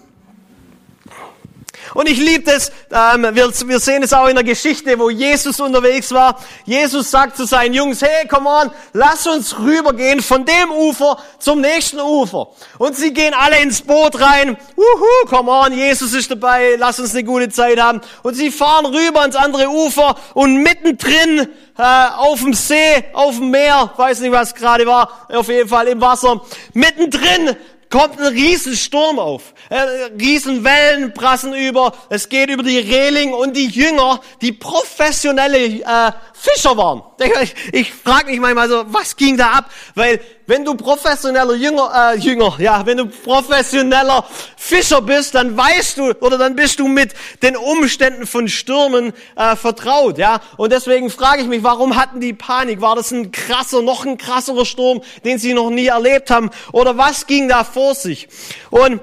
Und 1.93 2.09
ich 2.09 2.17
liebe 2.17 2.51
es, 2.51 2.69
ähm, 2.91 3.23
wir, 3.33 3.49
wir 3.67 3.79
sehen 3.79 4.03
es 4.03 4.11
auch 4.11 4.27
in 4.27 4.35
der 4.35 4.43
Geschichte, 4.43 4.99
wo 4.99 5.09
Jesus 5.09 5.57
unterwegs 5.61 6.11
war. 6.11 6.37
Jesus 6.65 7.11
sagt 7.11 7.37
zu 7.37 7.45
seinen 7.45 7.73
Jungs, 7.73 8.01
hey, 8.01 8.27
come 8.27 8.49
on, 8.49 8.71
lass 8.91 9.25
uns 9.25 9.57
rübergehen 9.57 10.21
von 10.21 10.43
dem 10.43 10.69
Ufer 10.69 11.17
zum 11.39 11.61
nächsten 11.61 12.01
Ufer. 12.01 12.49
Und 12.77 12.97
sie 12.97 13.13
gehen 13.13 13.33
alle 13.33 13.61
ins 13.61 13.81
Boot 13.81 14.19
rein. 14.19 14.57
Wuhu, 14.75 15.29
come 15.29 15.49
on, 15.49 15.71
Jesus 15.71 16.11
ist 16.11 16.29
dabei, 16.29 16.75
lass 16.77 16.99
uns 16.99 17.13
eine 17.13 17.23
gute 17.23 17.47
Zeit 17.47 17.79
haben. 17.79 18.01
Und 18.21 18.33
sie 18.33 18.51
fahren 18.51 18.85
rüber 18.85 19.23
ins 19.23 19.37
andere 19.37 19.69
Ufer 19.69 20.17
und 20.33 20.57
mittendrin 20.57 21.47
äh, 21.77 22.07
auf 22.17 22.41
dem 22.41 22.53
See, 22.53 23.05
auf 23.13 23.37
dem 23.37 23.51
Meer, 23.51 23.93
weiß 23.95 24.19
nicht, 24.19 24.31
was 24.33 24.55
gerade 24.55 24.85
war, 24.85 25.27
auf 25.29 25.47
jeden 25.47 25.69
Fall 25.69 25.87
im 25.87 26.01
Wasser, 26.01 26.41
mittendrin 26.73 27.55
kommt 27.95 28.19
ein 28.19 28.33
Riesensturm 28.33 29.19
auf. 29.19 29.53
Äh, 29.69 29.79
Riesenwellen 30.19 31.13
prassen 31.13 31.53
über. 31.53 31.93
Es 32.09 32.27
geht 32.27 32.49
über 32.49 32.61
die 32.61 32.79
Reling 32.79 33.31
und 33.31 33.55
die 33.55 33.67
Jünger, 33.67 34.19
die 34.41 34.51
professionelle 34.51 35.57
äh, 35.57 36.11
Fischer 36.33 36.75
waren. 36.75 37.03
Ich, 37.41 37.55
ich 37.71 37.93
frage 37.93 38.31
mich 38.31 38.41
manchmal 38.41 38.67
so, 38.67 38.83
was 38.87 39.15
ging 39.15 39.37
da 39.37 39.51
ab? 39.51 39.71
Weil 39.93 40.19
wenn 40.47 40.63
du 40.63 40.75
professioneller 40.75 41.55
Jünger, 41.55 42.13
äh, 42.13 42.17
Jünger, 42.17 42.55
ja, 42.59 42.85
wenn 42.85 42.97
du 42.97 43.05
professioneller 43.07 44.25
Fischer 44.57 45.01
bist, 45.01 45.35
dann 45.35 45.57
weißt 45.57 45.97
du 45.97 46.11
oder 46.21 46.37
dann 46.37 46.55
bist 46.55 46.79
du 46.79 46.87
mit 46.87 47.13
den 47.41 47.55
Umständen 47.55 48.27
von 48.27 48.47
Stürmen 48.47 49.13
äh, 49.35 49.55
vertraut, 49.55 50.17
ja. 50.17 50.41
Und 50.57 50.71
deswegen 50.71 51.09
frage 51.09 51.41
ich 51.41 51.47
mich, 51.47 51.63
warum 51.63 51.95
hatten 51.95 52.19
die 52.19 52.33
Panik? 52.33 52.81
War 52.81 52.95
das 52.95 53.11
ein 53.11 53.31
krasser, 53.31 53.81
noch 53.81 54.05
ein 54.05 54.17
krasserer 54.17 54.65
Sturm, 54.65 55.01
den 55.23 55.39
sie 55.39 55.53
noch 55.53 55.69
nie 55.69 55.87
erlebt 55.87 56.29
haben? 56.29 56.51
Oder 56.71 56.97
was 56.97 57.27
ging 57.27 57.47
da 57.47 57.63
vor 57.63 57.95
sich? 57.95 58.27
Und 58.69 59.01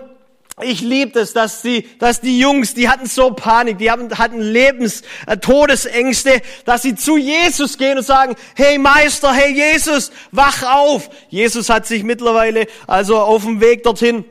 ich 0.60 0.82
liebe 0.82 1.18
es, 1.20 1.32
dass 1.32 1.62
die, 1.62 1.88
dass 1.98 2.20
die 2.20 2.38
Jungs, 2.38 2.74
die 2.74 2.88
hatten 2.88 3.06
so 3.06 3.30
Panik, 3.30 3.78
die 3.78 3.90
hatten, 3.90 4.18
hatten 4.18 4.40
Lebens, 4.40 5.02
äh, 5.26 5.38
Todesängste, 5.38 6.42
dass 6.64 6.82
sie 6.82 6.94
zu 6.94 7.16
Jesus 7.16 7.78
gehen 7.78 7.98
und 7.98 8.04
sagen, 8.04 8.36
hey 8.54 8.76
Meister, 8.78 9.32
hey 9.32 9.52
Jesus, 9.52 10.12
wach 10.30 10.62
auf. 10.62 11.08
Jesus 11.30 11.70
hat 11.70 11.86
sich 11.86 12.02
mittlerweile, 12.02 12.66
also 12.86 13.18
auf 13.18 13.44
dem 13.44 13.60
Weg 13.60 13.82
dorthin, 13.82 14.24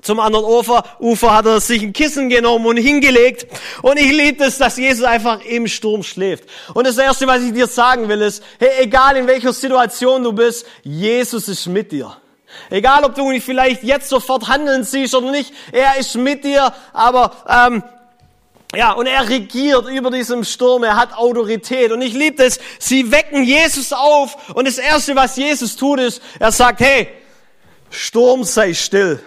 zum 0.00 0.20
anderen 0.20 0.44
Ufer, 0.44 0.84
Ufer 1.00 1.34
hat 1.34 1.46
er 1.46 1.60
sich 1.60 1.82
ein 1.82 1.92
Kissen 1.92 2.28
genommen 2.28 2.64
und 2.66 2.76
hingelegt. 2.76 3.46
Und 3.82 3.98
ich 3.98 4.10
liebe 4.10 4.44
es, 4.44 4.56
dass 4.56 4.76
Jesus 4.76 5.04
einfach 5.04 5.44
im 5.44 5.66
Sturm 5.66 6.02
schläft. 6.02 6.44
Und 6.72 6.86
das 6.86 6.98
Erste, 6.98 7.26
was 7.26 7.42
ich 7.42 7.52
dir 7.52 7.66
sagen 7.66 8.08
will, 8.08 8.22
ist, 8.22 8.42
hey, 8.58 8.84
egal 8.84 9.16
in 9.16 9.26
welcher 9.26 9.52
Situation 9.52 10.22
du 10.22 10.32
bist, 10.32 10.66
Jesus 10.82 11.48
ist 11.48 11.66
mit 11.66 11.90
dir. 11.90 12.16
Egal, 12.70 13.04
ob 13.04 13.14
du 13.14 13.38
vielleicht 13.40 13.82
jetzt 13.82 14.08
sofort 14.08 14.48
handeln 14.48 14.84
siehst 14.84 15.14
oder 15.14 15.30
nicht, 15.30 15.52
er 15.72 15.98
ist 15.98 16.14
mit 16.16 16.44
dir, 16.44 16.72
aber 16.92 17.32
ähm, 17.48 17.82
ja, 18.74 18.92
und 18.92 19.06
er 19.06 19.28
regiert 19.28 19.88
über 19.88 20.10
diesem 20.10 20.44
Sturm, 20.44 20.84
er 20.84 20.96
hat 20.96 21.16
Autorität. 21.16 21.90
Und 21.90 22.02
ich 22.02 22.12
liebe 22.12 22.42
es, 22.42 22.60
sie 22.78 23.10
wecken 23.10 23.42
Jesus 23.42 23.92
auf 23.92 24.50
und 24.54 24.68
das 24.68 24.76
Erste, 24.76 25.16
was 25.16 25.36
Jesus 25.36 25.76
tut, 25.76 26.00
ist, 26.00 26.22
er 26.38 26.52
sagt, 26.52 26.80
hey, 26.80 27.08
Sturm 27.90 28.44
sei 28.44 28.74
still. 28.74 29.22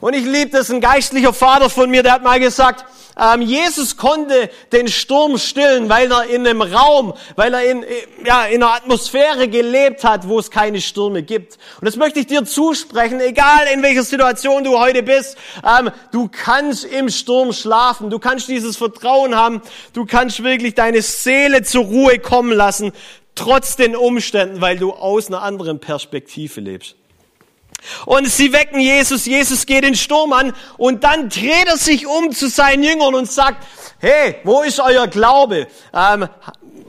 Und 0.00 0.14
ich 0.14 0.24
liebe 0.24 0.50
das, 0.50 0.70
ein 0.70 0.80
geistlicher 0.80 1.32
Vater 1.32 1.70
von 1.70 1.90
mir, 1.90 2.02
der 2.02 2.12
hat 2.12 2.22
mal 2.22 2.40
gesagt, 2.40 2.84
ähm, 3.20 3.42
Jesus 3.42 3.96
konnte 3.96 4.50
den 4.72 4.88
Sturm 4.88 5.36
stillen, 5.36 5.88
weil 5.88 6.10
er 6.10 6.24
in 6.24 6.46
einem 6.46 6.62
Raum, 6.62 7.14
weil 7.36 7.52
er 7.52 7.64
in, 7.64 7.84
ja, 8.24 8.46
in 8.46 8.62
einer 8.62 8.74
Atmosphäre 8.74 9.48
gelebt 9.48 10.04
hat, 10.04 10.26
wo 10.26 10.38
es 10.38 10.50
keine 10.50 10.80
Stürme 10.80 11.22
gibt. 11.22 11.58
Und 11.80 11.86
das 11.86 11.96
möchte 11.96 12.20
ich 12.20 12.26
dir 12.26 12.44
zusprechen, 12.44 13.20
egal 13.20 13.66
in 13.74 13.82
welcher 13.82 14.02
Situation 14.02 14.64
du 14.64 14.78
heute 14.78 15.02
bist, 15.02 15.36
ähm, 15.64 15.90
du 16.12 16.28
kannst 16.28 16.84
im 16.84 17.10
Sturm 17.10 17.52
schlafen, 17.52 18.08
du 18.08 18.18
kannst 18.18 18.48
dieses 18.48 18.76
Vertrauen 18.76 19.36
haben, 19.36 19.60
du 19.92 20.06
kannst 20.06 20.42
wirklich 20.42 20.74
deine 20.74 21.02
Seele 21.02 21.62
zur 21.62 21.84
Ruhe 21.84 22.18
kommen 22.18 22.52
lassen, 22.52 22.92
trotz 23.34 23.76
den 23.76 23.96
Umständen, 23.96 24.60
weil 24.60 24.78
du 24.78 24.92
aus 24.92 25.28
einer 25.28 25.42
anderen 25.42 25.80
Perspektive 25.80 26.60
lebst. 26.60 26.96
Und 28.06 28.28
sie 28.28 28.52
wecken 28.52 28.80
Jesus, 28.80 29.26
Jesus 29.26 29.66
geht 29.66 29.84
den 29.84 29.94
Sturm 29.94 30.32
an 30.32 30.52
und 30.76 31.04
dann 31.04 31.28
dreht 31.28 31.66
er 31.66 31.76
sich 31.76 32.06
um 32.06 32.32
zu 32.32 32.48
seinen 32.48 32.82
Jüngern 32.82 33.14
und 33.14 33.30
sagt, 33.30 33.66
hey, 33.98 34.36
wo 34.44 34.62
ist 34.62 34.80
euer 34.80 35.06
Glaube? 35.06 35.66
Ähm, 35.94 36.28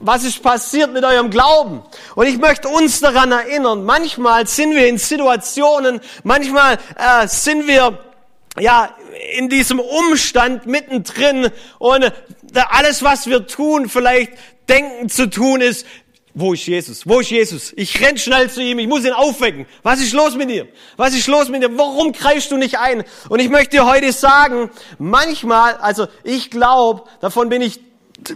was 0.02 0.24
ist 0.24 0.42
passiert 0.42 0.92
mit 0.92 1.04
eurem 1.04 1.30
Glauben? 1.30 1.82
Und 2.16 2.26
ich 2.26 2.38
möchte 2.38 2.68
uns 2.68 3.00
daran 3.00 3.30
erinnern, 3.32 3.84
manchmal 3.84 4.46
sind 4.46 4.74
wir 4.74 4.88
in 4.88 4.98
Situationen, 4.98 6.00
manchmal 6.24 6.78
äh, 6.96 7.28
sind 7.28 7.68
wir 7.68 7.98
ja 8.58 8.94
in 9.38 9.48
diesem 9.48 9.78
Umstand 9.80 10.66
mittendrin 10.66 11.50
und 11.78 12.12
alles, 12.70 13.02
was 13.02 13.26
wir 13.26 13.46
tun, 13.46 13.88
vielleicht 13.88 14.32
denken 14.68 15.08
zu 15.08 15.28
tun 15.30 15.60
ist, 15.60 15.86
wo 16.34 16.54
ist 16.54 16.66
Jesus? 16.66 17.06
Wo 17.06 17.20
ist 17.20 17.30
Jesus? 17.30 17.72
Ich 17.76 18.00
renn 18.00 18.16
schnell 18.16 18.50
zu 18.50 18.62
ihm, 18.62 18.78
ich 18.78 18.88
muss 18.88 19.04
ihn 19.04 19.12
aufwecken. 19.12 19.66
Was 19.82 20.00
ist 20.00 20.14
los 20.14 20.34
mit 20.34 20.48
dir? 20.48 20.66
Was 20.96 21.14
ist 21.14 21.26
los 21.26 21.48
mit 21.50 21.62
dir? 21.62 21.76
Warum 21.76 22.12
greifst 22.12 22.50
du 22.50 22.56
nicht 22.56 22.78
ein? 22.78 23.04
Und 23.28 23.40
ich 23.40 23.50
möchte 23.50 23.76
dir 23.76 23.86
heute 23.86 24.12
sagen, 24.12 24.70
manchmal, 24.98 25.74
also 25.76 26.06
ich 26.24 26.50
glaube, 26.50 27.02
davon 27.20 27.50
bin 27.50 27.60
ich 27.60 27.80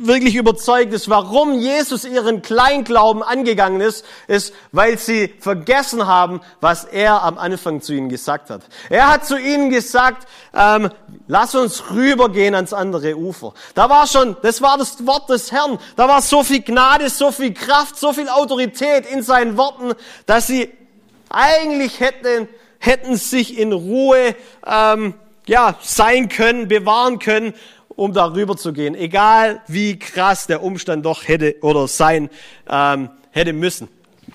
wirklich 0.00 0.34
überzeugt 0.34 0.92
ist, 0.92 1.08
warum 1.08 1.54
Jesus 1.54 2.04
ihren 2.04 2.42
Kleinglauben 2.42 3.22
angegangen 3.22 3.80
ist, 3.80 4.04
ist, 4.26 4.54
weil 4.72 4.98
sie 4.98 5.34
vergessen 5.38 6.06
haben, 6.06 6.40
was 6.60 6.84
er 6.84 7.22
am 7.22 7.38
Anfang 7.38 7.80
zu 7.80 7.92
ihnen 7.92 8.08
gesagt 8.08 8.50
hat. 8.50 8.62
Er 8.90 9.08
hat 9.08 9.26
zu 9.26 9.38
ihnen 9.38 9.70
gesagt, 9.70 10.26
ähm, 10.54 10.90
lass 11.28 11.54
uns 11.54 11.90
rübergehen 11.90 12.54
ans 12.54 12.72
andere 12.72 13.16
Ufer. 13.16 13.52
Da 13.74 13.88
war 13.88 14.06
schon, 14.06 14.36
das 14.42 14.62
war 14.62 14.78
das 14.78 15.06
Wort 15.06 15.28
des 15.30 15.52
Herrn. 15.52 15.78
Da 15.94 16.08
war 16.08 16.22
so 16.22 16.42
viel 16.42 16.62
Gnade, 16.62 17.08
so 17.10 17.30
viel 17.30 17.52
Kraft, 17.54 17.98
so 17.98 18.12
viel 18.12 18.28
Autorität 18.28 19.06
in 19.06 19.22
seinen 19.22 19.56
Worten, 19.56 19.92
dass 20.26 20.46
sie 20.46 20.72
eigentlich 21.28 22.00
hätten, 22.00 22.48
hätten 22.78 23.16
sich 23.16 23.58
in 23.58 23.72
Ruhe 23.72 24.34
ähm, 24.66 25.14
ja, 25.46 25.76
sein 25.80 26.28
können, 26.28 26.66
bewahren 26.68 27.18
können 27.18 27.54
um 27.96 28.12
darüber 28.12 28.56
zu 28.56 28.72
gehen, 28.72 28.94
egal 28.94 29.62
wie 29.66 29.98
krass 29.98 30.46
der 30.46 30.62
Umstand 30.62 31.04
doch 31.04 31.26
hätte 31.26 31.56
oder 31.62 31.88
sein 31.88 32.30
ähm, 32.70 33.10
hätte 33.30 33.52
müssen. 33.52 33.88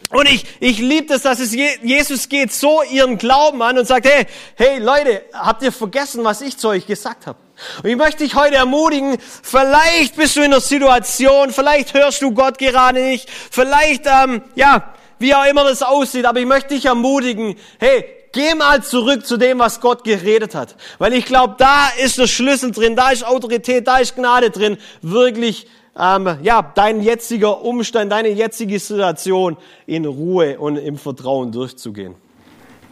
Und 0.09 0.29
ich, 0.29 0.45
ich 0.59 0.79
liebe 0.79 1.13
es, 1.13 1.21
dass 1.21 1.39
es 1.39 1.53
Jesus 1.53 2.27
geht 2.27 2.51
so 2.51 2.81
ihren 2.83 3.17
Glauben 3.17 3.61
an 3.61 3.77
und 3.77 3.87
sagt, 3.87 4.05
hey, 4.05 4.25
hey 4.55 4.79
Leute, 4.79 5.23
habt 5.33 5.63
ihr 5.63 5.71
vergessen, 5.71 6.23
was 6.23 6.41
ich 6.41 6.57
zu 6.57 6.69
euch 6.69 6.85
gesagt 6.85 7.27
habe? 7.27 7.37
Und 7.83 7.89
ich 7.89 7.95
möchte 7.95 8.23
dich 8.23 8.35
heute 8.35 8.55
ermutigen, 8.55 9.17
vielleicht 9.43 10.15
bist 10.15 10.35
du 10.35 10.41
in 10.41 10.47
einer 10.47 10.61
Situation, 10.61 11.51
vielleicht 11.51 11.93
hörst 11.93 12.21
du 12.21 12.33
Gott 12.33 12.57
gerade 12.57 13.01
nicht, 13.01 13.29
vielleicht, 13.29 14.05
ähm, 14.05 14.41
ja, 14.55 14.93
wie 15.19 15.35
auch 15.35 15.45
immer 15.45 15.63
das 15.63 15.83
aussieht, 15.83 16.25
aber 16.25 16.39
ich 16.39 16.45
möchte 16.45 16.73
dich 16.73 16.85
ermutigen, 16.85 17.55
hey, 17.79 18.03
Geh 18.33 18.55
mal 18.55 18.81
zurück 18.83 19.25
zu 19.25 19.37
dem, 19.37 19.59
was 19.59 19.81
Gott 19.81 20.03
geredet 20.03 20.55
hat. 20.55 20.75
Weil 20.99 21.13
ich 21.13 21.25
glaube, 21.25 21.55
da 21.57 21.89
ist 22.01 22.17
der 22.17 22.27
Schlüssel 22.27 22.71
drin, 22.71 22.95
da 22.95 23.11
ist 23.11 23.25
Autorität, 23.25 23.87
da 23.87 23.97
ist 23.97 24.15
Gnade 24.15 24.51
drin, 24.51 24.77
wirklich 25.01 25.67
ähm, 25.99 26.37
ja, 26.41 26.61
dein 26.61 27.01
jetziger 27.01 27.61
Umstand, 27.61 28.11
deine 28.11 28.29
jetzige 28.29 28.79
Situation 28.79 29.57
in 29.85 30.05
Ruhe 30.05 30.57
und 30.57 30.77
im 30.77 30.97
Vertrauen 30.97 31.51
durchzugehen. 31.51 32.15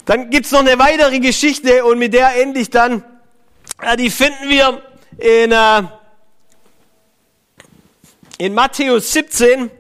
Dann 0.06 0.30
gibt's 0.30 0.52
noch 0.52 0.60
eine 0.60 0.78
weitere 0.80 1.20
Geschichte 1.20 1.86
und 1.86 2.00
mit 2.00 2.14
der 2.14 2.36
ende 2.42 2.60
ich 2.60 2.70
dann. 2.70 3.04
Äh, 3.82 3.96
die 3.96 4.10
finden 4.10 4.50
wir 4.50 4.82
in, 5.18 5.52
äh, 5.52 5.84
in 8.38 8.54
Matthäus 8.54 9.14
17. 9.14 9.72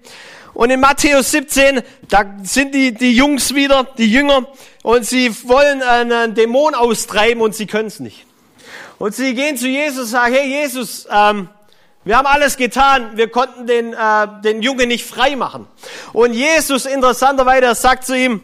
Und 0.60 0.72
in 0.72 0.82
Matthäus 0.82 1.32
17, 1.32 1.82
da 2.10 2.26
sind 2.44 2.76
die, 2.76 2.94
die 2.94 3.16
Jungs 3.16 3.56
wieder, 3.56 3.88
die 3.98 4.12
Jünger, 4.12 4.46
und 4.84 5.06
sie 5.06 5.34
wollen 5.48 5.82
einen 5.82 6.36
Dämon 6.36 6.76
austreiben 6.76 7.42
und 7.42 7.56
sie 7.56 7.66
können 7.66 7.88
es 7.88 8.02
nicht. 8.02 8.26
Und 8.98 9.16
sie 9.16 9.34
gehen 9.36 9.56
zu 9.56 9.70
Jesus 9.70 10.00
und 10.02 10.08
sagen, 10.08 10.36
hey 10.36 10.50
Jesus, 10.50 11.08
ähm, 11.10 11.48
wir 12.04 12.18
haben 12.18 12.26
alles 12.26 12.58
getan, 12.58 13.12
wir 13.16 13.30
konnten 13.32 13.68
den, 13.68 13.94
äh, 13.94 14.28
den 14.44 14.62
Jungen 14.62 14.90
nicht 14.90 15.06
frei 15.06 15.38
machen. 15.38 15.66
Und 16.12 16.34
Jesus, 16.34 16.86
interessanterweise, 16.86 17.74
sagt 17.74 18.06
zu 18.06 18.18
ihm, 18.18 18.42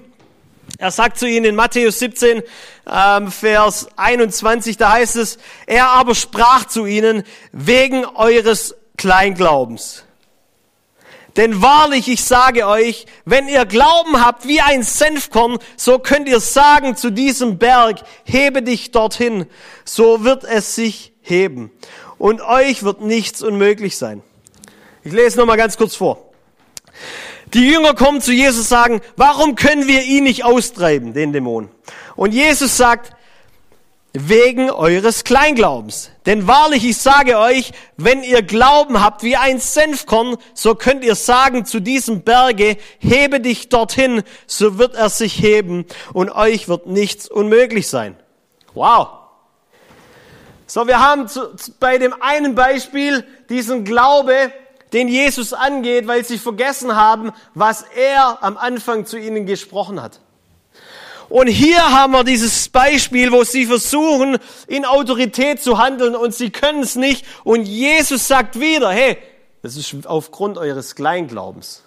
er 0.78 0.92
sagt 0.92 1.20
zu 1.20 1.28
ihnen 1.28 1.44
in 1.44 1.56
Matthäus 1.56 2.00
17, 2.00 2.44
ähm, 2.90 3.30
Vers 3.30 3.90
21, 3.98 4.78
da 4.78 4.94
heißt 4.94 5.18
es, 5.18 5.38
er 5.66 5.90
aber 5.90 6.16
sprach 6.16 6.64
zu 6.64 6.86
ihnen, 6.86 7.26
wegen 7.52 8.06
eures 8.06 8.74
Kleinglaubens. 8.96 10.05
Denn 11.38 11.62
wahrlich, 11.62 12.08
ich 12.08 12.24
sage 12.24 12.66
euch, 12.68 13.06
wenn 13.26 13.48
ihr 13.48 13.66
Glauben 13.66 14.26
habt 14.26 14.48
wie 14.48 14.62
ein 14.62 14.84
Senfkorn, 14.84 15.58
so 15.76 16.00
könnt 16.00 16.30
ihr 16.30 16.40
sagen 16.40 16.96
zu 16.96 17.12
diesem 17.12 17.58
Berg, 17.58 17.98
hebe 18.24 18.62
dich 18.62 18.92
dorthin, 18.92 19.46
so 19.84 20.24
wird 20.24 20.46
es 20.46 20.76
sich 20.76 21.12
heben. 21.22 21.72
Und 22.18 22.42
euch 22.42 22.84
wird 22.84 23.02
nichts 23.02 23.42
unmöglich 23.42 23.98
sein. 23.98 24.24
Ich 25.04 25.12
lese 25.12 25.38
noch 25.38 25.46
mal 25.46 25.58
ganz 25.58 25.78
kurz 25.78 25.96
vor. 25.96 26.32
Die 27.54 27.68
Jünger 27.68 27.94
kommen 27.94 28.22
zu 28.22 28.32
Jesus 28.32 28.62
und 28.62 28.68
sagen, 28.68 29.02
warum 29.18 29.56
können 29.56 29.88
wir 29.88 30.04
ihn 30.04 30.24
nicht 30.24 30.44
austreiben, 30.44 31.14
den 31.14 31.34
Dämon? 31.34 31.70
Und 32.16 32.34
Jesus 32.34 32.78
sagt, 32.78 33.15
wegen 34.16 34.72
eures 34.72 35.24
Kleinglaubens. 35.24 36.10
Denn 36.26 36.48
wahrlich, 36.48 36.86
ich 36.86 36.98
sage 36.98 37.38
euch, 37.38 37.72
wenn 37.98 38.24
ihr 38.24 38.42
Glauben 38.42 39.04
habt 39.04 39.24
wie 39.24 39.36
ein 39.36 39.60
Senfkorn, 39.60 40.38
so 40.54 40.74
könnt 40.74 41.04
ihr 41.04 41.16
sagen 41.16 41.66
zu 41.66 41.80
diesem 41.82 42.22
Berge, 42.22 42.78
hebe 43.00 43.40
dich 43.42 43.70
dorthin, 43.70 44.24
so 44.48 44.78
wird 44.78 44.96
er 44.96 45.10
sich 45.10 45.42
heben 45.42 45.86
und 46.14 46.32
euch 46.32 46.68
wird 46.70 46.88
nichts 46.88 47.30
unmöglich 47.30 47.90
sein. 47.90 48.16
Wow. 48.74 49.10
So, 50.66 50.88
wir 50.88 51.00
haben 51.00 51.28
zu, 51.28 51.54
bei 51.80 51.98
dem 51.98 52.16
einen 52.22 52.56
Beispiel 52.56 53.26
diesen 53.50 53.84
Glaube, 53.84 54.52
den 54.94 55.08
Jesus 55.10 55.54
angeht, 55.54 56.08
weil 56.08 56.24
sie 56.24 56.38
vergessen 56.38 56.96
haben, 56.96 57.32
was 57.54 57.84
er 57.96 58.42
am 58.42 58.58
Anfang 58.58 59.06
zu 59.06 59.20
ihnen 59.20 59.46
gesprochen 59.46 60.02
hat. 60.02 60.22
Und 61.30 61.48
hier 61.48 61.82
haben 61.82 62.14
wir 62.14 62.24
dieses 62.24 62.70
Beispiel, 62.70 63.32
wo 63.32 63.44
sie 63.44 63.66
versuchen, 63.66 64.38
in 64.68 64.86
Autorität 64.86 65.62
zu 65.62 65.78
handeln 65.78 66.16
und 66.16 66.34
sie 66.34 66.50
können 66.50 66.84
es 66.84 66.96
nicht. 66.96 67.26
Und 67.44 67.66
Jesus 67.66 68.28
sagt 68.28 68.60
wieder, 68.60 68.92
hey, 68.92 69.18
das 69.62 69.76
ist 69.78 70.06
aufgrund 70.06 70.58
eures 70.58 70.96
Kleinglaubens. 70.96 71.84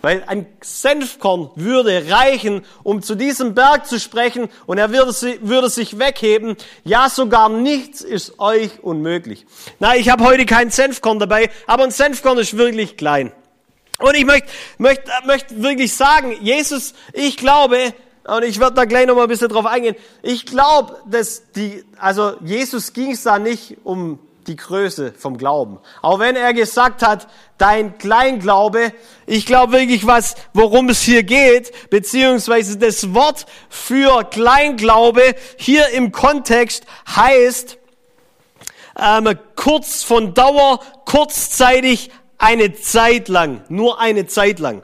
Weil 0.00 0.22
ein 0.28 0.46
Senfkorn 0.60 1.50
würde 1.56 2.04
reichen, 2.08 2.64
um 2.84 3.02
zu 3.02 3.16
diesem 3.16 3.54
Berg 3.54 3.86
zu 3.86 3.98
sprechen 3.98 4.48
und 4.66 4.78
er 4.78 4.92
würde, 4.92 5.12
würde 5.42 5.68
sich 5.70 5.98
wegheben. 5.98 6.56
Ja, 6.84 7.10
sogar 7.10 7.48
nichts 7.48 8.02
ist 8.02 8.38
euch 8.38 8.80
unmöglich. 8.82 9.44
Na, 9.80 9.96
ich 9.96 10.08
habe 10.08 10.22
heute 10.22 10.46
kein 10.46 10.70
Senfkorn 10.70 11.18
dabei, 11.18 11.50
aber 11.66 11.82
ein 11.82 11.90
Senfkorn 11.90 12.38
ist 12.38 12.56
wirklich 12.56 12.96
klein. 12.96 13.32
Und 13.98 14.14
ich 14.14 14.24
möchte 14.24 14.48
möchte, 14.78 15.10
möchte 15.26 15.60
wirklich 15.60 15.92
sagen, 15.96 16.36
Jesus, 16.40 16.94
ich 17.12 17.36
glaube, 17.36 17.92
und 18.28 18.44
ich 18.44 18.60
werde 18.60 18.74
da 18.74 18.84
gleich 18.84 19.06
noch 19.06 19.16
mal 19.16 19.22
ein 19.22 19.28
bisschen 19.28 19.48
drauf 19.48 19.66
eingehen. 19.66 19.96
Ich 20.22 20.44
glaube, 20.44 20.96
dass 21.06 21.50
die, 21.52 21.84
also 21.98 22.34
Jesus 22.44 22.92
ging 22.92 23.12
es 23.12 23.22
da 23.22 23.38
nicht 23.38 23.78
um 23.84 24.18
die 24.46 24.56
Größe 24.56 25.12
vom 25.16 25.36
Glauben. 25.36 25.78
Auch 26.02 26.18
wenn 26.18 26.36
er 26.36 26.52
gesagt 26.52 27.02
hat, 27.02 27.28
dein 27.58 27.98
Kleinglaube, 27.98 28.92
ich 29.26 29.46
glaube 29.46 29.74
wirklich 29.74 30.06
was, 30.06 30.34
worum 30.52 30.88
es 30.88 31.02
hier 31.02 31.22
geht, 31.22 31.90
beziehungsweise 31.90 32.78
das 32.78 33.14
Wort 33.14 33.46
für 33.68 34.24
Kleinglaube 34.24 35.34
hier 35.56 35.88
im 35.90 36.12
Kontext 36.12 36.84
heißt 37.14 37.78
ähm, 38.98 39.38
kurz 39.54 40.02
von 40.02 40.34
Dauer, 40.34 40.80
kurzzeitig, 41.04 42.10
eine 42.38 42.72
Zeit 42.74 43.28
lang, 43.28 43.64
nur 43.68 44.00
eine 44.00 44.26
Zeit 44.26 44.60
lang. 44.60 44.82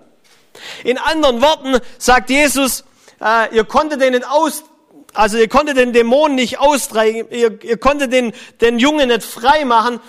In 0.83 0.98
anderen 0.98 1.40
Worten 1.40 1.78
sagt 1.98 2.30
Jesus, 2.30 2.85
äh, 3.20 3.55
ihr 3.55 3.64
konntet 3.64 4.00
den 4.00 4.12
nicht 4.12 4.29
aus, 4.29 4.64
also 5.12 5.38
ihr 5.38 5.48
konntet 5.48 5.77
den 5.77 5.92
Dämon 5.92 6.35
nicht 6.35 6.59
austreiben, 6.59 7.31
ihr, 7.31 7.62
ihr 7.62 7.77
konntet 7.77 8.12
den, 8.12 8.33
den 8.61 8.79
Jungen 8.79 9.09
nicht 9.09 9.22
frei 9.22 9.64
machen, 9.64 10.00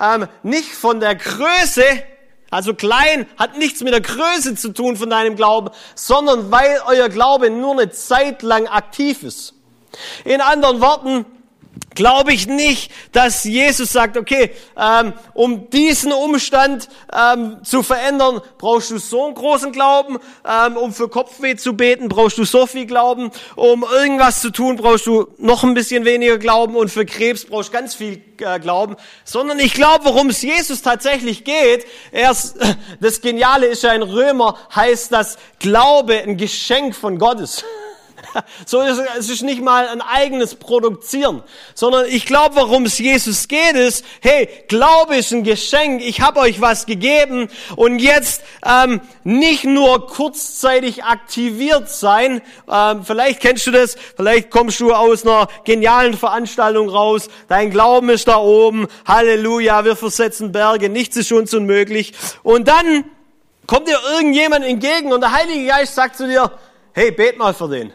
ähm, 0.00 0.26
nicht 0.42 0.72
von 0.72 1.00
der 1.00 1.14
Größe, 1.14 1.84
also 2.50 2.74
klein 2.74 3.26
hat 3.38 3.56
nichts 3.56 3.80
mit 3.82 3.92
der 3.92 4.00
Größe 4.00 4.56
zu 4.56 4.72
tun 4.72 4.96
von 4.96 5.08
deinem 5.08 5.36
Glauben, 5.36 5.70
sondern 5.94 6.50
weil 6.50 6.80
euer 6.86 7.08
Glaube 7.08 7.50
nur 7.50 7.72
eine 7.72 7.90
Zeit 7.90 8.42
lang 8.42 8.66
aktiv 8.66 9.22
ist. 9.22 9.54
In 10.24 10.40
anderen 10.40 10.80
Worten, 10.80 11.26
glaube 11.94 12.32
ich 12.32 12.46
nicht, 12.46 12.90
dass 13.12 13.44
Jesus 13.44 13.92
sagt, 13.92 14.16
okay, 14.16 14.52
ähm, 14.76 15.12
um 15.34 15.70
diesen 15.70 16.12
Umstand 16.12 16.88
ähm, 17.12 17.58
zu 17.64 17.82
verändern, 17.82 18.40
brauchst 18.58 18.90
du 18.90 18.98
so 18.98 19.26
einen 19.26 19.34
großen 19.34 19.72
Glauben, 19.72 20.18
ähm, 20.48 20.76
um 20.76 20.92
für 20.92 21.08
Kopfweh 21.08 21.56
zu 21.56 21.74
beten, 21.74 22.08
brauchst 22.08 22.38
du 22.38 22.44
so 22.44 22.66
viel 22.66 22.86
Glauben, 22.86 23.30
um 23.56 23.84
irgendwas 23.84 24.40
zu 24.40 24.50
tun, 24.50 24.76
brauchst 24.76 25.06
du 25.06 25.28
noch 25.38 25.64
ein 25.64 25.74
bisschen 25.74 26.04
weniger 26.04 26.38
Glauben. 26.38 26.76
Und 26.76 26.90
für 26.90 27.04
Krebs 27.04 27.44
brauchst 27.44 27.70
du 27.70 27.72
ganz 27.72 27.94
viel 27.94 28.22
äh, 28.38 28.58
Glauben, 28.60 28.96
sondern 29.24 29.58
ich 29.58 29.74
glaube, 29.74 30.04
worum 30.04 30.30
es 30.30 30.42
Jesus 30.42 30.82
tatsächlich 30.82 31.44
geht, 31.44 31.84
erst, 32.12 32.56
das 33.00 33.20
Geniale 33.20 33.66
ist 33.66 33.82
ja 33.82 33.92
in 33.92 34.02
Römer, 34.02 34.56
heißt 34.74 35.12
das 35.12 35.38
Glaube 35.58 36.14
ein 36.14 36.36
Geschenk 36.36 36.94
von 36.94 37.18
Gottes. 37.18 37.64
So 38.66 38.80
ist 38.82 39.00
es 39.18 39.28
ist 39.28 39.42
nicht 39.42 39.62
mal 39.62 39.88
ein 39.88 40.00
eigenes 40.00 40.54
Produzieren, 40.54 41.42
sondern 41.74 42.06
ich 42.06 42.26
glaube, 42.26 42.56
worum 42.56 42.84
es 42.84 42.98
Jesus 42.98 43.48
geht, 43.48 43.74
ist, 43.74 44.04
hey, 44.20 44.48
Glaube 44.68 45.16
ist 45.16 45.32
ein 45.32 45.44
Geschenk, 45.44 46.02
ich 46.02 46.20
habe 46.20 46.40
euch 46.40 46.60
was 46.60 46.86
gegeben. 46.86 47.48
Und 47.76 47.98
jetzt 47.98 48.42
ähm, 48.64 49.00
nicht 49.24 49.64
nur 49.64 50.06
kurzzeitig 50.06 51.04
aktiviert 51.04 51.88
sein, 51.88 52.42
ähm, 52.70 53.04
vielleicht 53.04 53.40
kennst 53.40 53.66
du 53.66 53.70
das, 53.70 53.96
vielleicht 54.16 54.50
kommst 54.50 54.80
du 54.80 54.92
aus 54.92 55.24
einer 55.24 55.48
genialen 55.64 56.14
Veranstaltung 56.14 56.88
raus, 56.88 57.28
dein 57.48 57.70
Glauben 57.70 58.10
ist 58.10 58.28
da 58.28 58.36
oben, 58.36 58.86
Halleluja, 59.06 59.84
wir 59.84 59.96
versetzen 59.96 60.52
Berge, 60.52 60.88
nichts 60.88 61.16
ist 61.16 61.32
uns 61.32 61.54
unmöglich. 61.54 62.12
Und 62.42 62.68
dann 62.68 63.04
kommt 63.66 63.88
dir 63.88 63.98
irgendjemand 64.14 64.64
entgegen 64.64 65.12
und 65.12 65.20
der 65.20 65.32
Heilige 65.32 65.66
Geist 65.66 65.94
sagt 65.94 66.16
zu 66.16 66.26
dir, 66.26 66.50
hey, 66.92 67.10
bet 67.10 67.38
mal 67.38 67.54
für 67.54 67.68
den. 67.68 67.92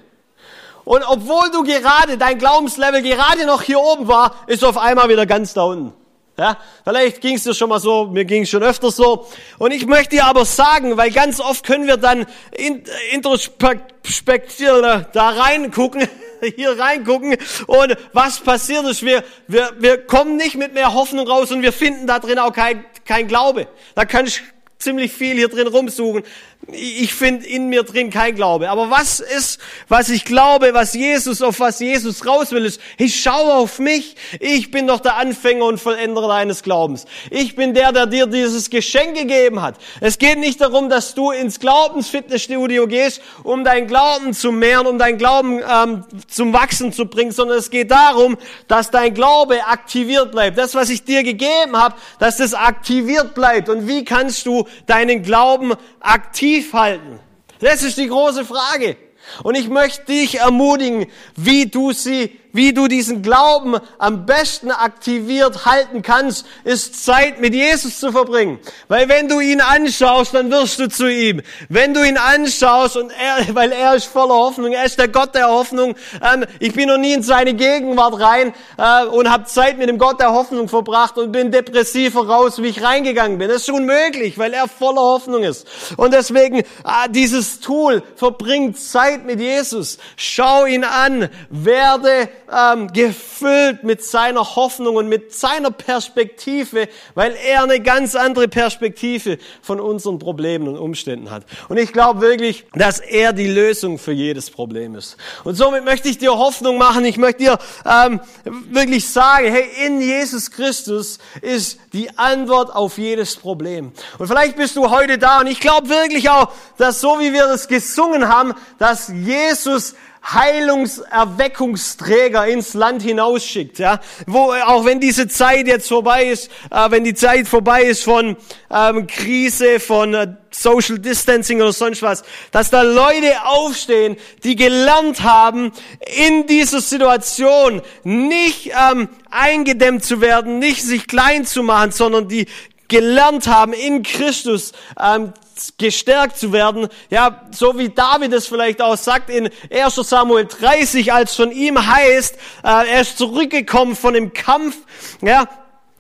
Und 0.86 1.04
obwohl 1.04 1.52
du 1.52 1.64
gerade, 1.64 2.18
dein 2.18 2.38
Glaubenslevel 2.38 3.02
gerade 3.02 3.46
noch 3.46 3.64
hier 3.64 3.80
oben 3.80 4.08
war, 4.08 4.36
ist 4.48 4.64
auf 4.64 4.78
einmal 4.78 5.10
wieder 5.10 5.26
ganz 5.26 5.54
da 5.54 5.64
unten. 5.64 5.94
Ja, 6.38 6.58
vielleicht 6.84 7.22
ging 7.22 7.36
es 7.38 7.44
dir 7.44 7.54
schon 7.54 7.70
mal 7.70 7.80
so, 7.80 8.08
mir 8.08 8.26
ging 8.26 8.44
es 8.44 8.50
schon 8.50 8.62
öfter 8.62 8.92
so. 8.92 9.26
Und 9.58 9.72
ich 9.72 9.86
möchte 9.86 10.18
dir 10.18 10.26
aber 10.26 10.44
sagen, 10.44 10.98
weil 10.98 11.10
ganz 11.12 11.40
oft 11.40 11.66
können 11.66 11.88
wir 11.88 11.96
dann 11.96 12.26
in, 12.52 12.84
introspektieren, 13.12 15.06
da 15.14 15.30
reingucken, 15.30 16.10
hier 16.58 16.78
reingucken 16.78 17.38
und 17.68 17.96
was 18.12 18.42
passiert 18.42 18.84
ist, 18.86 19.02
wir, 19.04 19.24
wir, 19.48 19.72
wir 19.80 20.06
kommen 20.06 20.36
nicht 20.36 20.56
mit 20.56 20.74
mehr 20.74 20.94
Hoffnung 20.94 21.26
raus 21.26 21.52
und 21.52 21.62
wir 21.62 21.72
finden 21.72 22.06
da 22.06 22.20
drin 22.20 22.38
auch 22.38 22.52
kein, 22.52 22.84
kein 23.06 23.30
Glaube. 23.30 23.68
Da 23.96 24.04
kann 24.04 24.26
ich 24.26 24.42
ziemlich 24.78 25.14
viel 25.14 25.36
hier 25.36 25.48
drin 25.48 25.68
rumsuchen 25.68 26.24
ich 26.72 27.14
finde 27.14 27.46
in 27.46 27.68
mir 27.70 27.84
drin 27.84 28.10
kein 28.10 28.36
Glaube. 28.36 28.70
Aber 28.70 28.90
was 28.90 29.20
ist, 29.20 29.60
was 29.88 30.10
ich 30.10 30.26
glaube, 30.26 30.74
was 30.74 30.96
Jesus, 30.96 31.42
auf 31.42 31.60
was 31.60 31.80
Jesus 31.80 32.26
raus 32.26 32.52
will, 32.52 32.66
ist, 32.66 32.82
ich 32.98 33.20
schaue 33.20 33.54
auf 33.54 33.78
mich. 33.78 34.16
Ich 34.40 34.72
bin 34.72 34.88
doch 34.88 35.00
der 35.00 35.18
Anfänger 35.18 35.66
und 35.66 35.80
Vollender 35.80 36.28
deines 36.28 36.64
Glaubens. 36.64 37.06
Ich 37.30 37.56
bin 37.56 37.76
der, 37.76 37.92
der 37.92 38.08
dir 38.08 38.26
dieses 38.26 38.72
Geschenk 38.72 39.16
gegeben 39.16 39.62
hat. 39.62 39.76
Es 40.02 40.18
geht 40.18 40.40
nicht 40.40 40.60
darum, 40.60 40.90
dass 40.90 41.14
du 41.14 41.32
ins 41.32 41.60
Glaubensfitnessstudio 41.60 42.88
gehst, 42.88 43.22
um 43.44 43.64
dein 43.64 43.86
Glauben 43.86 44.34
zu 44.34 44.52
mehren, 44.52 44.88
um 44.88 44.98
dein 44.98 45.20
Glauben 45.20 45.60
ähm, 45.60 46.04
zum 46.28 46.52
Wachsen 46.52 46.92
zu 46.92 47.06
bringen, 47.06 47.32
sondern 47.32 47.60
es 47.60 47.70
geht 47.70 47.92
darum, 47.92 48.38
dass 48.68 48.90
dein 48.90 49.14
Glaube 49.14 49.66
aktiviert 49.68 50.32
bleibt. 50.32 50.58
Das, 50.58 50.74
was 50.74 50.90
ich 50.90 51.04
dir 51.04 51.22
gegeben 51.22 51.78
habe, 51.78 51.96
dass 52.18 52.38
das 52.38 52.56
aktiviert 52.56 53.36
bleibt. 53.36 53.70
Und 53.70 53.88
wie 53.88 54.04
kannst 54.04 54.48
du 54.48 54.68
deinen 54.88 55.22
Glauben 55.22 55.74
aktiv 56.00 56.55
tief 56.56 56.74
halten? 56.74 57.20
Das 57.60 57.84
ist 57.84 57.98
die 57.98 58.08
große 58.08 58.46
Frage. 58.46 58.98
Und 59.44 59.56
ich 59.56 59.70
möchte 59.70 60.06
dich 60.06 60.40
ermutigen, 60.40 61.08
wie 61.36 61.66
du 61.66 61.92
sie 61.92 62.40
wie 62.56 62.74
du 62.74 62.88
diesen 62.88 63.22
Glauben 63.22 63.76
am 63.98 64.26
besten 64.26 64.72
aktiviert 64.72 65.66
halten 65.66 66.02
kannst, 66.02 66.46
ist 66.64 67.04
Zeit 67.04 67.42
mit 67.42 67.54
Jesus 67.54 68.00
zu 68.00 68.14
verbringen. 68.14 68.60
Weil 68.88 69.10
wenn 69.10 69.28
du 69.28 69.42
ihn 69.42 69.60
anschaust, 69.60 70.34
dann 70.34 70.50
wirst 70.50 70.80
du 70.80 70.88
zu 70.88 71.12
ihm. 71.12 71.42
Wenn 71.68 71.94
du 71.94 72.02
ihn 72.02 72.18
anschaust 72.18 72.96
und 72.96 73.12
er, 73.12 73.54
weil 73.56 73.74
er 73.74 73.96
ist 73.96 74.06
voller 74.06 74.36
Hoffnung, 74.36 74.72
er 74.72 74.86
ist 74.86 74.98
der 74.98 75.10
Gott 75.10 75.36
der 75.36 75.50
Hoffnung. 75.50 75.96
Ähm, 76.24 76.46
ich 76.60 76.74
bin 76.74 76.88
noch 76.88 76.98
nie 76.98 77.14
in 77.14 77.24
seine 77.24 77.54
Gegenwart 77.54 78.20
rein 78.22 78.54
äh, 78.78 79.06
und 79.06 79.30
habe 79.30 79.44
Zeit 79.46 79.78
mit 79.78 79.90
dem 79.90 79.98
Gott 79.98 80.22
der 80.22 80.32
Hoffnung 80.32 80.70
verbracht 80.70 81.18
und 81.18 81.34
bin 81.34 81.52
depressiver 81.52 82.26
raus, 82.26 82.62
wie 82.62 82.68
ich 82.68 82.82
reingegangen 82.82 83.38
bin. 83.38 83.50
Das 83.50 83.64
ist 83.64 83.70
unmöglich, 83.70 84.38
weil 84.38 84.54
er 84.54 84.70
voller 84.70 85.02
Hoffnung 85.02 85.44
ist. 85.44 85.68
Und 85.98 86.14
deswegen 86.14 86.60
äh, 86.60 86.64
dieses 87.10 87.60
Tool 87.60 88.02
verbringt 88.16 88.80
Zeit 88.80 89.26
mit 89.26 89.42
Jesus. 89.42 89.98
Schau 90.16 90.66
ihn 90.66 90.86
an, 90.86 91.28
werde 91.50 92.30
ähm, 92.52 92.92
gefüllt 92.92 93.84
mit 93.84 94.04
seiner 94.04 94.56
Hoffnung 94.56 94.96
und 94.96 95.10
mit 95.10 95.34
seiner 95.34 95.72
Perspektive, 95.72 96.88
weil 97.14 97.36
er 97.46 97.64
eine 97.64 97.80
ganz 97.80 98.16
andere 98.16 98.48
Perspektive 98.48 99.38
von 99.62 99.80
unseren 99.80 100.20
Problemen 100.20 100.68
und 100.68 100.78
Umständen 100.78 101.32
hat. 101.32 101.46
Und 101.70 101.78
ich 101.78 101.94
glaube 101.94 102.22
wirklich, 102.22 102.66
dass 102.74 103.00
er 103.00 103.34
die 103.34 103.48
Lösung 103.48 103.98
für 103.98 104.12
jedes 104.12 104.50
Problem 104.50 104.96
ist. 104.96 105.18
Und 105.44 105.56
somit 105.56 105.86
möchte 105.86 106.10
ich 106.10 106.18
dir 106.18 106.38
Hoffnung 106.38 106.78
machen. 106.78 107.06
Ich 107.06 107.18
möchte 107.18 107.44
dir 107.44 107.58
ähm, 107.86 108.20
wirklich 108.44 109.10
sagen, 109.10 109.52
hey, 109.52 109.66
in 109.86 110.02
Jesus 110.02 110.52
Christus 110.52 111.20
ist 111.42 111.80
die 111.94 112.18
Antwort 112.18 112.74
auf 112.74 112.98
jedes 112.98 113.36
Problem. 113.36 113.92
Und 114.18 114.28
vielleicht 114.28 114.56
bist 114.56 114.76
du 114.76 114.90
heute 114.90 115.18
da 115.18 115.40
und 115.40 115.48
ich 115.48 115.60
glaube 115.60 115.90
wirklich 115.90 116.30
auch, 116.30 116.52
dass 116.78 117.02
so 117.02 117.20
wie 117.20 117.34
wir 117.34 117.48
das 117.48 117.68
gesungen 117.68 118.28
haben, 118.28 118.54
dass 118.78 119.08
Jesus 119.08 119.96
Heilungserweckungsträger 120.34 122.48
ins 122.48 122.74
Land 122.74 123.04
hinausschickt, 123.04 123.80
ja, 123.80 124.02
wo 124.26 124.54
auch 124.54 124.84
wenn 124.86 125.00
diese 125.00 125.28
Zeit 125.28 125.68
jetzt 125.68 125.88
vorbei 125.88 126.26
ist, 126.26 126.50
äh, 126.72 126.90
wenn 126.90 127.04
die 127.04 127.14
Zeit 127.14 127.48
vorbei 127.48 127.84
ist 127.84 128.04
von 128.04 128.36
ähm, 128.72 129.06
Krise, 129.08 129.80
von 129.80 130.16
äh, 130.16 130.36
Social 130.50 130.98
Distancing 131.00 131.62
oder 131.62 131.74
sonst 131.74 132.02
was, 132.02 132.24
dass 132.52 132.72
da 132.72 132.82
Leute 132.82 133.46
aufstehen, 133.46 134.18
die 134.44 134.56
gelernt 134.56 135.22
haben, 135.24 135.72
in 136.18 136.48
dieser 136.48 136.82
Situation 136.82 137.82
nicht 138.04 138.72
ähm, 138.92 139.10
eingedämmt 139.30 140.04
zu 140.04 140.22
werden, 140.22 140.58
nicht 140.60 140.82
sich 140.82 141.06
klein 141.08 141.46
zu 141.46 141.62
machen, 141.62 141.92
sondern 141.92 142.30
die 142.30 142.48
gelernt 142.88 143.48
haben, 143.48 143.74
in 143.74 144.04
Christus 144.04 144.72
ähm, 145.00 145.34
gestärkt 145.78 146.38
zu 146.38 146.52
werden. 146.52 146.88
Ja, 147.10 147.48
so 147.52 147.78
wie 147.78 147.90
David 147.90 148.34
es 148.34 148.48
vielleicht 148.48 148.82
auch 148.82 148.98
sagt 148.98 149.30
in 149.30 149.50
1 149.72 149.96
Samuel 149.96 150.46
30, 150.46 151.14
als 151.14 151.36
von 151.36 151.52
ihm 151.52 151.86
heißt, 151.86 152.36
äh, 152.64 152.68
er 152.68 153.02
ist 153.02 153.18
zurückgekommen 153.18 153.96
von 153.96 154.14
dem 154.14 154.34
Kampf, 154.34 154.76
ja, 155.22 155.48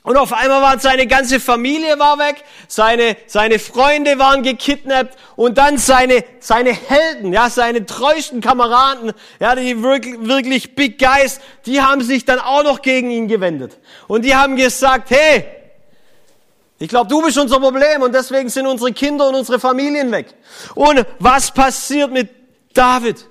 und 0.05 0.17
auf 0.17 0.33
einmal 0.33 0.61
war 0.61 0.77
seine 0.77 1.07
ganze 1.07 1.39
Familie 1.39 1.97
war 1.97 2.19
weg, 2.19 2.43
seine, 2.67 3.17
seine 3.25 3.57
Freunde 3.57 4.19
waren 4.19 4.43
gekidnappt 4.43 5.17
und 5.35 5.57
dann 5.57 5.79
seine, 5.79 6.23
seine 6.39 6.73
Helden, 6.73 7.33
ja, 7.33 7.49
seine 7.49 7.87
treuesten 7.87 8.39
Kameraden, 8.39 9.13
ja, 9.39 9.55
die 9.55 9.81
wirklich, 9.81 10.15
wirklich 10.19 10.75
Big 10.75 10.99
Guys, 10.99 11.39
die 11.65 11.81
haben 11.81 12.01
sich 12.01 12.23
dann 12.23 12.37
auch 12.37 12.63
noch 12.63 12.83
gegen 12.83 13.09
ihn 13.09 13.27
gewendet. 13.27 13.79
Und 14.07 14.25
die 14.25 14.35
haben 14.35 14.57
gesagt, 14.57 15.09
hey, 15.09 15.43
Ich 16.77 16.89
glaube, 16.89 17.07
du 17.07 17.21
bist 17.21 17.37
unser 17.37 17.59
Problem 17.59 18.01
und 18.01 18.13
deswegen 18.13 18.49
sind 18.49 18.67
unsere 18.67 18.91
Kinder 18.91 19.29
und 19.29 19.35
unsere 19.35 19.59
Familien 19.59 20.11
weg. 20.11 20.33
Und 20.73 21.05
was 21.19 21.51
passiert 21.51 22.11
mit 22.11 22.29
David? 22.73 23.25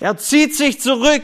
Er 0.00 0.18
zieht 0.18 0.54
sich 0.54 0.80
zurück, 0.80 1.22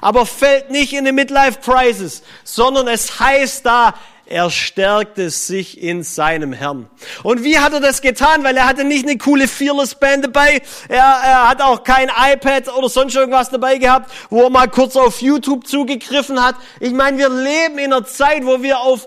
aber 0.00 0.24
fällt 0.24 0.70
nicht 0.70 0.92
in 0.92 1.00
eine 1.00 1.12
Midlife 1.12 1.58
Crisis, 1.60 2.22
sondern 2.44 2.88
es 2.88 3.20
heißt 3.20 3.66
da, 3.66 3.94
er 4.32 4.50
stärkte 4.50 5.28
sich 5.28 5.82
in 5.82 6.02
seinem 6.02 6.54
Herrn. 6.54 6.88
Und 7.22 7.44
wie 7.44 7.58
hat 7.58 7.74
er 7.74 7.80
das 7.80 8.00
getan? 8.00 8.44
Weil 8.44 8.56
er 8.56 8.66
hatte 8.66 8.82
nicht 8.82 9.06
eine 9.06 9.18
coole 9.18 9.46
Fearless 9.46 9.94
Band 9.94 10.24
dabei. 10.24 10.62
Er, 10.88 11.02
er 11.02 11.48
hat 11.50 11.60
auch 11.60 11.84
kein 11.84 12.08
iPad 12.08 12.74
oder 12.74 12.88
sonst 12.88 13.14
irgendwas 13.14 13.50
dabei 13.50 13.76
gehabt, 13.76 14.10
wo 14.30 14.44
er 14.44 14.50
mal 14.50 14.68
kurz 14.68 14.96
auf 14.96 15.20
YouTube 15.20 15.66
zugegriffen 15.66 16.42
hat. 16.42 16.54
Ich 16.80 16.92
meine, 16.92 17.18
wir 17.18 17.28
leben 17.28 17.76
in 17.78 17.92
einer 17.92 18.06
Zeit, 18.06 18.46
wo 18.46 18.62
wir 18.62 18.80
auf, 18.80 19.06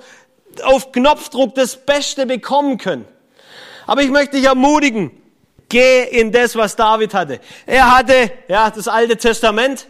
auf 0.63 0.91
Knopfdruck 0.91 1.55
das 1.55 1.75
Beste 1.75 2.25
bekommen 2.25 2.77
können. 2.77 3.05
Aber 3.87 4.01
ich 4.01 4.09
möchte 4.09 4.37
dich 4.37 4.45
ermutigen, 4.45 5.11
geh 5.69 6.03
in 6.03 6.31
das, 6.31 6.55
was 6.55 6.75
David 6.75 7.13
hatte. 7.13 7.39
Er 7.65 7.95
hatte, 7.95 8.31
ja, 8.47 8.69
das 8.69 8.87
Alte 8.87 9.17
Testament. 9.17 9.87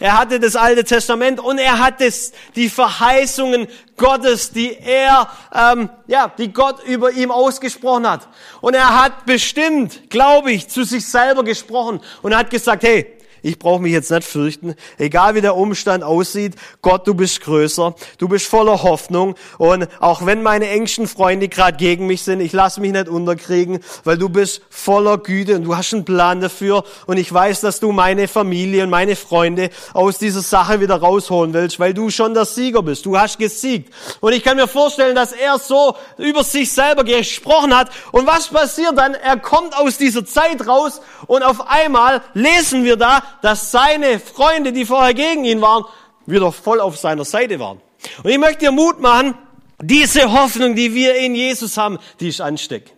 Er 0.00 0.18
hatte 0.18 0.40
das 0.40 0.56
Alte 0.56 0.84
Testament 0.84 1.40
und 1.40 1.58
er 1.58 1.78
hatte 1.78 2.12
die 2.54 2.68
Verheißungen 2.68 3.68
Gottes, 3.96 4.50
die 4.50 4.76
er, 4.76 5.28
ähm, 5.52 5.88
ja, 6.06 6.32
die 6.36 6.52
Gott 6.52 6.82
über 6.84 7.12
ihm 7.12 7.30
ausgesprochen 7.30 8.08
hat. 8.08 8.28
Und 8.60 8.74
er 8.74 9.02
hat 9.02 9.26
bestimmt, 9.26 10.10
glaube 10.10 10.52
ich, 10.52 10.68
zu 10.68 10.84
sich 10.84 11.06
selber 11.08 11.44
gesprochen 11.44 12.00
und 12.22 12.36
hat 12.36 12.50
gesagt, 12.50 12.82
hey, 12.82 13.13
ich 13.44 13.58
brauche 13.58 13.82
mich 13.82 13.92
jetzt 13.92 14.10
nicht 14.10 14.24
fürchten, 14.24 14.74
egal 14.98 15.34
wie 15.34 15.42
der 15.42 15.56
Umstand 15.56 16.02
aussieht. 16.02 16.54
Gott, 16.80 17.06
du 17.06 17.14
bist 17.14 17.42
größer, 17.42 17.94
du 18.18 18.28
bist 18.28 18.46
voller 18.46 18.82
Hoffnung 18.82 19.34
und 19.58 19.86
auch 20.00 20.24
wenn 20.24 20.42
meine 20.42 20.68
engsten 20.68 21.06
Freunde 21.06 21.48
gerade 21.48 21.76
gegen 21.76 22.06
mich 22.06 22.22
sind, 22.22 22.40
ich 22.40 22.52
lasse 22.52 22.80
mich 22.80 22.92
nicht 22.92 23.08
unterkriegen, 23.08 23.80
weil 24.04 24.16
du 24.16 24.30
bist 24.30 24.62
voller 24.70 25.18
Güte 25.18 25.56
und 25.56 25.64
du 25.64 25.76
hast 25.76 25.92
einen 25.92 26.06
Plan 26.06 26.40
dafür 26.40 26.84
und 27.06 27.18
ich 27.18 27.32
weiß, 27.32 27.60
dass 27.60 27.80
du 27.80 27.92
meine 27.92 28.28
Familie 28.28 28.84
und 28.84 28.90
meine 28.90 29.14
Freunde 29.14 29.68
aus 29.92 30.18
dieser 30.18 30.40
Sache 30.40 30.80
wieder 30.80 30.96
rausholen 30.96 31.52
willst, 31.52 31.78
weil 31.78 31.92
du 31.92 32.08
schon 32.08 32.32
der 32.32 32.46
Sieger 32.46 32.82
bist. 32.82 33.04
Du 33.04 33.18
hast 33.18 33.38
gesiegt. 33.38 33.92
Und 34.20 34.32
ich 34.32 34.42
kann 34.42 34.56
mir 34.56 34.68
vorstellen, 34.68 35.14
dass 35.14 35.32
er 35.32 35.58
so 35.58 35.96
über 36.16 36.44
sich 36.44 36.72
selber 36.72 37.04
gesprochen 37.04 37.76
hat. 37.76 37.90
Und 38.12 38.26
was 38.26 38.48
passiert 38.48 38.96
dann? 38.96 39.14
Er 39.14 39.36
kommt 39.36 39.76
aus 39.76 39.98
dieser 39.98 40.24
Zeit 40.24 40.66
raus 40.66 41.00
und 41.26 41.42
auf 41.42 41.68
einmal 41.68 42.22
lesen 42.32 42.84
wir 42.84 42.96
da, 42.96 43.22
dass 43.42 43.70
seine 43.70 44.18
Freunde, 44.18 44.72
die 44.72 44.84
vorher 44.84 45.14
gegen 45.14 45.44
ihn 45.44 45.60
waren, 45.60 45.84
wieder 46.26 46.52
voll 46.52 46.80
auf 46.80 46.96
seiner 46.96 47.24
Seite 47.24 47.58
waren. 47.60 47.80
Und 48.22 48.30
ich 48.30 48.38
möchte 48.38 48.60
dir 48.60 48.72
Mut 48.72 49.00
machen, 49.00 49.34
diese 49.82 50.32
Hoffnung, 50.32 50.74
die 50.74 50.94
wir 50.94 51.16
in 51.16 51.34
Jesus 51.34 51.76
haben, 51.76 51.98
die 52.20 52.28
ist 52.28 52.40
ansteckend. 52.40 52.92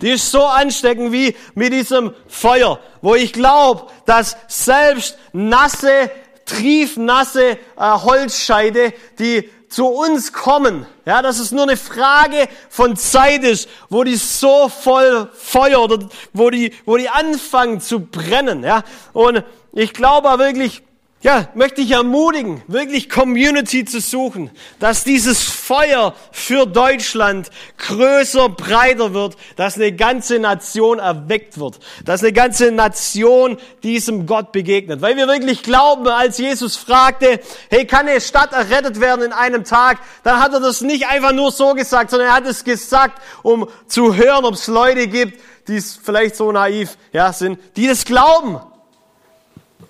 Die 0.00 0.10
ist 0.10 0.30
so 0.30 0.44
ansteckend 0.44 1.12
wie 1.12 1.34
mit 1.54 1.72
diesem 1.72 2.14
Feuer, 2.28 2.78
wo 3.00 3.14
ich 3.14 3.32
glaube, 3.32 3.86
dass 4.06 4.36
selbst 4.46 5.18
nasse, 5.32 6.10
triefnasse 6.44 7.50
äh, 7.50 7.56
Holzscheide, 7.76 8.92
die 9.18 9.48
zu 9.68 9.86
uns 9.86 10.32
kommen, 10.32 10.86
ja, 11.06 11.22
dass 11.22 11.38
es 11.38 11.50
nur 11.50 11.62
eine 11.62 11.78
Frage 11.78 12.48
von 12.68 12.94
Zeit 12.96 13.42
ist, 13.42 13.68
wo 13.88 14.04
die 14.04 14.16
so 14.16 14.68
voll 14.68 15.30
Feuer 15.34 15.82
oder 15.82 15.98
wo 16.34 16.50
die, 16.50 16.74
wo 16.84 16.96
die 16.96 17.08
anfangen 17.08 17.80
zu 17.80 18.00
brennen, 18.00 18.62
ja. 18.62 18.84
Und 19.14 19.42
ich 19.72 19.92
glaube 19.92 20.38
wirklich, 20.38 20.82
ja, 21.22 21.48
möchte 21.54 21.80
ich 21.80 21.92
ermutigen, 21.92 22.62
wirklich 22.66 23.08
Community 23.08 23.84
zu 23.84 24.00
suchen, 24.00 24.50
dass 24.80 25.04
dieses 25.04 25.40
Feuer 25.40 26.14
für 26.32 26.66
Deutschland 26.66 27.48
größer, 27.78 28.48
breiter 28.48 29.14
wird, 29.14 29.36
dass 29.54 29.76
eine 29.76 29.92
ganze 29.92 30.40
Nation 30.40 30.98
erweckt 30.98 31.60
wird, 31.60 31.78
dass 32.04 32.24
eine 32.24 32.32
ganze 32.32 32.72
Nation 32.72 33.56
diesem 33.84 34.26
Gott 34.26 34.50
begegnet. 34.50 35.00
Weil 35.00 35.16
wir 35.16 35.28
wirklich 35.28 35.62
glauben, 35.62 36.08
als 36.08 36.38
Jesus 36.38 36.76
fragte, 36.76 37.38
hey, 37.70 37.86
kann 37.86 38.08
eine 38.08 38.20
Stadt 38.20 38.52
errettet 38.52 39.00
werden 39.00 39.24
in 39.24 39.32
einem 39.32 39.62
Tag, 39.62 39.98
dann 40.24 40.40
hat 40.40 40.52
er 40.52 40.60
das 40.60 40.80
nicht 40.80 41.06
einfach 41.06 41.32
nur 41.32 41.52
so 41.52 41.74
gesagt, 41.74 42.10
sondern 42.10 42.30
er 42.30 42.34
hat 42.34 42.46
es 42.46 42.64
gesagt, 42.64 43.22
um 43.44 43.68
zu 43.86 44.16
hören, 44.16 44.44
ob 44.44 44.54
es 44.54 44.66
Leute 44.66 45.06
gibt, 45.06 45.40
die 45.68 45.76
es 45.76 45.96
vielleicht 46.02 46.34
so 46.34 46.50
naiv 46.50 46.98
ja, 47.12 47.32
sind, 47.32 47.60
die 47.76 47.86
das 47.86 48.04
glauben. 48.04 48.60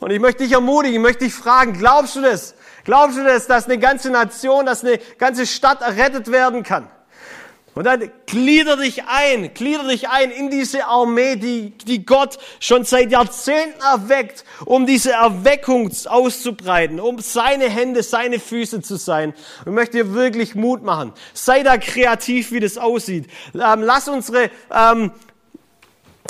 Und 0.03 0.11
ich 0.11 0.19
möchte 0.19 0.43
dich 0.43 0.53
ermutigen, 0.53 0.97
ich 0.97 1.01
möchte 1.01 1.25
dich 1.25 1.33
fragen, 1.33 1.75
glaubst 1.75 2.17
du 2.17 2.23
das? 2.23 2.57
Glaubst 2.83 3.17
du 3.17 3.23
das, 3.23 3.47
dass 3.47 3.67
eine 3.67 3.79
ganze 3.79 4.11
Nation, 4.11 4.67
dass 4.67 4.85
eine 4.85 4.99
ganze 5.17 5.47
Stadt 5.47 5.81
errettet 5.81 6.33
werden 6.33 6.65
kann? 6.65 6.89
Und 7.77 7.85
dann 7.85 8.11
glieder 8.27 8.77
dich 8.77 9.05
ein, 9.05 9.55
glieder 9.55 9.87
dich 9.87 10.09
ein 10.09 10.33
in 10.33 10.51
diese 10.51 10.87
Armee, 10.87 11.37
die, 11.37 11.71
die 11.87 12.05
Gott 12.05 12.39
schon 12.59 12.85
seit 12.85 13.13
Jahrzehnten 13.13 13.81
erweckt, 13.81 14.45
um 14.65 14.87
diese 14.87 15.13
Erweckung 15.13 15.93
auszubreiten, 16.07 16.99
um 16.99 17.21
seine 17.21 17.69
Hände, 17.69 18.03
seine 18.03 18.41
Füße 18.41 18.83
zu 18.83 18.97
sein. 18.97 19.35
Und 19.65 19.75
möchte 19.75 19.99
dir 19.99 20.15
wirklich 20.15 20.57
Mut 20.57 20.83
machen. 20.83 21.13
Sei 21.33 21.63
da 21.63 21.77
kreativ, 21.77 22.51
wie 22.51 22.59
das 22.59 22.77
aussieht. 22.77 23.29
Ähm, 23.55 23.83
lass 23.83 24.09
unsere 24.09 24.51
ähm, 24.75 25.13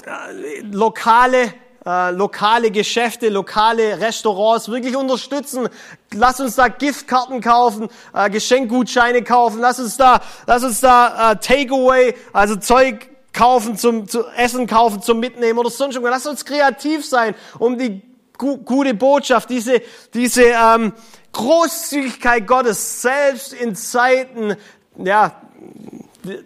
äh, 0.05 0.61
lokale 0.61 1.55
äh, 1.85 2.11
lokale 2.11 2.71
Geschäfte, 2.71 3.29
lokale 3.29 4.01
Restaurants 4.01 4.69
wirklich 4.69 4.97
unterstützen. 4.97 5.69
Lass 6.13 6.41
uns 6.41 6.57
da 6.57 6.69
Giftkarten 6.69 7.41
kaufen, 7.41 7.89
äh, 8.15 8.31
Geschenkgutscheine 8.31 9.23
kaufen. 9.23 9.61
Lass 9.61 9.81
uns 9.81 9.97
da, 9.97 10.21
lass 10.47 10.63
uns 10.63 10.81
da 10.81 11.33
äh, 11.33 11.37
Takeaway, 11.37 12.15
also 12.33 12.57
Zeug 12.57 13.09
kaufen 13.33 13.77
zum, 13.77 14.09
zu 14.09 14.27
Essen 14.37 14.67
kaufen 14.67 15.03
zum 15.03 15.19
Mitnehmen 15.19 15.59
oder 15.59 15.71
sonst 15.71 15.95
irgendwas. 15.95 16.25
Lass 16.25 16.27
uns 16.27 16.45
kreativ 16.45 17.05
sein, 17.05 17.35
um 17.59 17.79
die 17.79 18.03
gu 18.39 18.59
gute 18.59 18.95
Botschaft, 18.95 19.51
diese, 19.51 19.83
diese 20.15 20.45
ähm, 20.45 20.93
Großzügigkeit 21.33 22.47
Gottes 22.47 23.03
selbst 23.03 23.53
in 23.53 23.75
Zeiten 23.75 24.57
ja, 24.97 25.41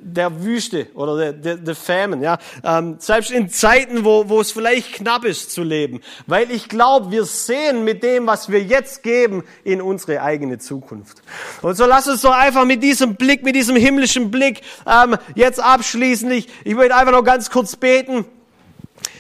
der 0.01 0.43
Wüste 0.43 0.89
oder 0.95 1.17
der, 1.17 1.33
der, 1.33 1.57
der 1.57 1.75
Famine, 1.75 2.25
ja. 2.25 2.39
Ähm, 2.65 2.97
selbst 2.99 3.31
in 3.31 3.49
Zeiten, 3.49 4.05
wo, 4.05 4.29
wo 4.29 4.41
es 4.41 4.53
vielleicht 4.53 4.95
knapp 4.95 5.25
ist 5.25 5.51
zu 5.51 5.63
leben. 5.63 6.01
Weil 6.27 6.51
ich 6.51 6.69
glaube, 6.69 7.11
wir 7.11 7.25
sehen 7.25 7.85
mit 7.85 8.03
dem, 8.03 8.27
was 8.27 8.51
wir 8.51 8.63
jetzt 8.63 9.03
geben, 9.03 9.45
in 9.65 9.81
unsere 9.81 10.23
eigene 10.23 10.59
Zukunft. 10.59 11.23
Und 11.63 11.77
so 11.77 11.87
lass 11.87 12.09
uns 12.09 12.23
doch 12.23 12.35
einfach 12.35 12.65
mit 12.65 12.83
diesem 12.83 13.17
Blick, 13.17 13.43
mit 13.43 13.55
diesem 13.55 13.77
himmlischen 13.77 14.31
Blick 14.31 14.63
ähm, 14.87 15.17
jetzt 15.35 15.61
abschließen. 15.61 16.31
Ich, 16.31 16.49
ich 16.65 16.75
möchte 16.75 16.95
einfach 16.95 17.13
noch 17.13 17.25
ganz 17.25 17.51
kurz 17.51 17.77
beten. 17.77 18.25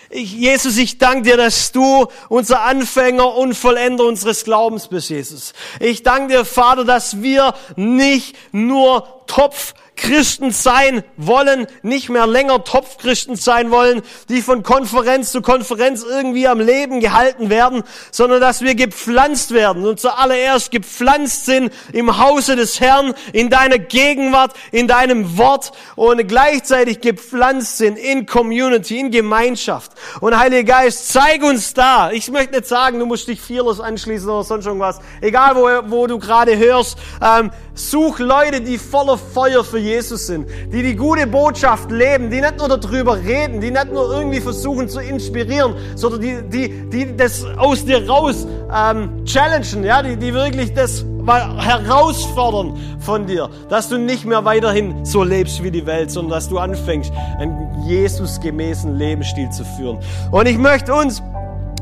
Ich, 0.08 0.32
Jesus, 0.32 0.78
ich 0.78 0.98
danke 0.98 1.22
dir, 1.22 1.36
dass 1.36 1.72
du 1.72 2.06
unser 2.28 2.62
Anfänger 2.62 3.34
und 3.34 3.54
Vollender 3.54 4.04
unseres 4.04 4.44
Glaubens 4.44 4.88
bist, 4.88 5.10
Jesus. 5.10 5.52
Ich 5.80 6.02
danke 6.02 6.34
dir, 6.34 6.44
Vater, 6.44 6.84
dass 6.84 7.22
wir 7.22 7.54
nicht 7.74 8.36
nur 8.52 9.24
Topf 9.26 9.74
Christen 9.96 10.50
sein 10.50 11.02
wollen, 11.16 11.66
nicht 11.82 12.08
mehr 12.08 12.26
länger 12.26 12.62
Topfchristen 12.64 13.36
sein 13.36 13.70
wollen, 13.70 14.02
die 14.28 14.42
von 14.42 14.62
Konferenz 14.62 15.32
zu 15.32 15.42
Konferenz 15.42 16.04
irgendwie 16.04 16.46
am 16.46 16.60
Leben 16.60 17.00
gehalten 17.00 17.50
werden, 17.50 17.82
sondern 18.10 18.40
dass 18.40 18.60
wir 18.60 18.74
gepflanzt 18.74 19.52
werden 19.52 19.86
und 19.86 19.98
zuallererst 19.98 20.70
gepflanzt 20.70 21.46
sind 21.46 21.72
im 21.92 22.18
Hause 22.18 22.56
des 22.56 22.80
Herrn, 22.80 23.14
in 23.32 23.50
deiner 23.50 23.78
Gegenwart, 23.78 24.52
in 24.70 24.86
deinem 24.86 25.38
Wort 25.38 25.72
und 25.96 26.26
gleichzeitig 26.28 27.00
gepflanzt 27.00 27.78
sind 27.78 27.98
in 27.98 28.26
Community, 28.26 29.00
in 29.00 29.10
Gemeinschaft. 29.10 29.92
Und 30.20 30.38
Heiliger 30.38 30.64
Geist, 30.80 31.12
zeig 31.12 31.42
uns 31.42 31.74
da. 31.74 32.10
Ich 32.10 32.30
möchte 32.30 32.54
nicht 32.56 32.66
sagen, 32.66 32.98
du 32.98 33.06
musst 33.06 33.28
dich 33.28 33.40
Fearless 33.40 33.80
anschließen 33.80 34.28
oder 34.28 34.44
sonst 34.44 34.66
irgendwas. 34.66 35.00
Egal, 35.20 35.56
wo, 35.56 35.90
wo 35.90 36.06
du 36.06 36.18
gerade 36.18 36.56
hörst, 36.56 36.98
ähm, 37.22 37.50
such 37.74 38.18
Leute, 38.18 38.60
die 38.60 38.78
voller 38.78 39.18
Feuer 39.18 39.64
für 39.64 39.78
Jesus 39.86 40.26
sind, 40.26 40.48
die 40.72 40.82
die 40.82 40.96
gute 40.96 41.26
Botschaft 41.26 41.90
leben, 41.90 42.30
die 42.30 42.40
nicht 42.40 42.58
nur 42.58 42.68
darüber 42.68 43.16
reden, 43.16 43.60
die 43.60 43.70
nicht 43.70 43.92
nur 43.92 44.12
irgendwie 44.12 44.40
versuchen 44.40 44.88
zu 44.88 45.00
inspirieren, 45.00 45.74
sondern 45.94 46.20
die, 46.20 46.42
die, 46.42 46.90
die 46.90 47.16
das 47.16 47.44
aus 47.56 47.84
dir 47.84 48.06
raus 48.08 48.46
ähm, 48.72 49.24
challengen, 49.24 49.84
ja, 49.84 50.02
die, 50.02 50.16
die 50.16 50.32
wirklich 50.34 50.74
das 50.74 51.04
herausfordern 51.26 52.78
von 53.00 53.26
dir, 53.26 53.48
dass 53.68 53.88
du 53.88 53.98
nicht 53.98 54.24
mehr 54.24 54.44
weiterhin 54.44 55.04
so 55.04 55.24
lebst 55.24 55.62
wie 55.62 55.70
die 55.70 55.84
Welt, 55.86 56.10
sondern 56.10 56.32
dass 56.32 56.48
du 56.48 56.58
anfängst, 56.58 57.12
einen 57.38 57.82
Jesus-gemäßen 57.86 58.96
Lebensstil 58.96 59.50
zu 59.50 59.64
führen. 59.76 59.98
Und 60.30 60.46
ich 60.46 60.58
möchte 60.58 60.94
uns 60.94 61.22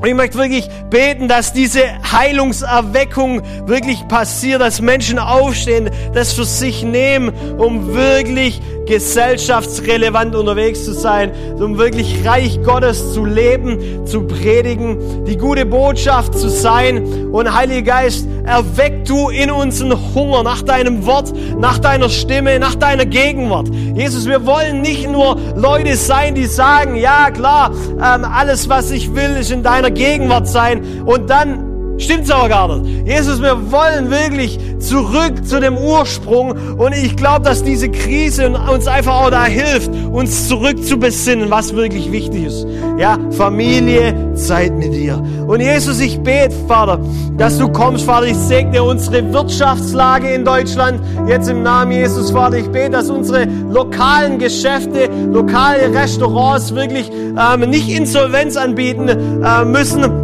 Und 0.05 0.11
ich 0.11 0.17
möchte 0.17 0.37
wirklich 0.37 0.69
beten, 0.91 1.29
dass 1.29 1.55
diese 1.55 1.81
Heilungserweckung 2.13 3.41
wirklich 3.67 4.07
passiert, 4.07 4.61
dass 4.61 4.83
Menschen 4.83 5.19
aufstehen, 5.19 5.89
das 6.13 6.35
für 6.35 6.45
sich 6.45 6.83
nehmen, 6.83 7.33
um 7.57 7.95
wirklich 7.95 8.61
gesellschaftsrelevant 8.87 10.35
unterwegs 10.35 10.85
zu 10.85 10.93
sein, 10.93 11.33
um 11.59 11.79
wirklich 11.79 12.25
Reich 12.25 12.63
Gottes 12.63 13.13
zu 13.13 13.25
leben, 13.25 14.07
zu 14.07 14.23
predigen, 14.27 15.25
die 15.25 15.37
gute 15.37 15.67
Botschaft 15.67 16.37
zu 16.37 16.49
sein. 16.49 17.05
Und 17.33 17.55
Heiliger 17.55 17.83
Geist, 17.83 18.29
erweck 18.45 19.05
du 19.05 19.29
in 19.31 19.51
uns 19.51 19.81
einen 19.81 20.15
Hunger 20.15 20.43
nach 20.43 20.63
deinem 20.63 21.07
Wort, 21.07 21.33
nach 21.59 21.79
deiner 21.79 22.09
Stimme, 22.09 22.59
nach 22.59 22.75
deiner 22.75 23.07
Gegenwart. 23.07 23.69
Jesus, 23.95 24.27
wir 24.27 24.45
wollen 24.47 24.83
nicht 24.83 25.11
nur 25.11 25.37
Leute 25.57 25.97
sein, 25.97 26.35
die 26.35 26.47
sagen, 26.47 26.97
ja 26.97 27.31
klar, 27.31 27.71
ähm, 27.93 28.25
alles 28.25 28.69
was 28.69 28.91
ich 28.91 29.15
will, 29.15 29.37
ist 29.39 29.51
in 29.51 29.63
deiner 29.63 29.91
Gegenwart 29.91 30.47
sein 30.49 31.03
und 31.05 31.31
dann 31.31 31.74
Stimmt's 31.99 32.31
aber 32.31 32.49
gar 32.49 32.79
nicht. 32.79 33.07
Jesus, 33.07 33.41
wir 33.41 33.71
wollen 33.71 34.11
wirklich 34.11 34.59
zurück 34.81 35.47
zu 35.47 35.61
dem 35.61 35.77
Ursprung 35.77 36.53
und 36.77 36.93
ich 36.93 37.17
glaube, 37.17 37.45
dass 37.45 37.63
diese 37.63 37.89
Krise 37.89 38.51
uns 38.51 38.87
einfach 38.87 39.15
auch 39.15 39.31
da 39.31 39.45
hilft, 39.45 39.91
uns 40.13 40.49
zurück 40.49 40.85
zu 40.85 40.99
besinnen, 40.99 41.51
was 41.51 41.75
wirklich 41.75 42.11
wichtig 42.11 42.47
ist. 42.47 42.67
Ja, 42.99 43.19
Familie, 43.31 44.35
Zeit 44.35 44.75
mit 44.75 44.93
dir. 44.93 45.23
Und 45.47 45.61
Jesus, 45.61 46.01
ich 46.01 46.19
bete, 46.21 46.55
Vater, 46.67 46.99
dass 47.37 47.59
du 47.59 47.69
kommst, 47.69 48.05
Vater. 48.05 48.27
Ich 48.27 48.37
segne 48.37 48.83
unsere 48.83 49.33
Wirtschaftslage 49.33 50.33
in 50.33 50.45
Deutschland 50.45 51.01
jetzt 51.29 51.49
im 51.49 51.63
Namen 51.63 51.93
Jesus, 51.93 52.31
Vater. 52.31 52.59
Ich 52.59 52.69
bete, 52.69 52.91
dass 52.91 53.11
unsere 53.11 53.47
lokalen 53.71 54.39
Geschäfte, 54.39 55.09
lokale 55.33 55.93
Restaurants 55.95 56.75
wirklich 56.75 57.11
ähm, 57.11 57.71
nicht 57.71 57.89
Insolvenz 57.89 58.57
anbieten 58.57 59.09
äh, 59.09 59.65
müssen 59.65 60.24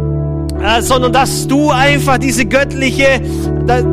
äh, 0.63 0.81
sondern 0.81 1.13
dass 1.13 1.47
du 1.47 1.71
einfach 1.71 2.17
diese 2.17 2.45
göttliche, 2.45 3.21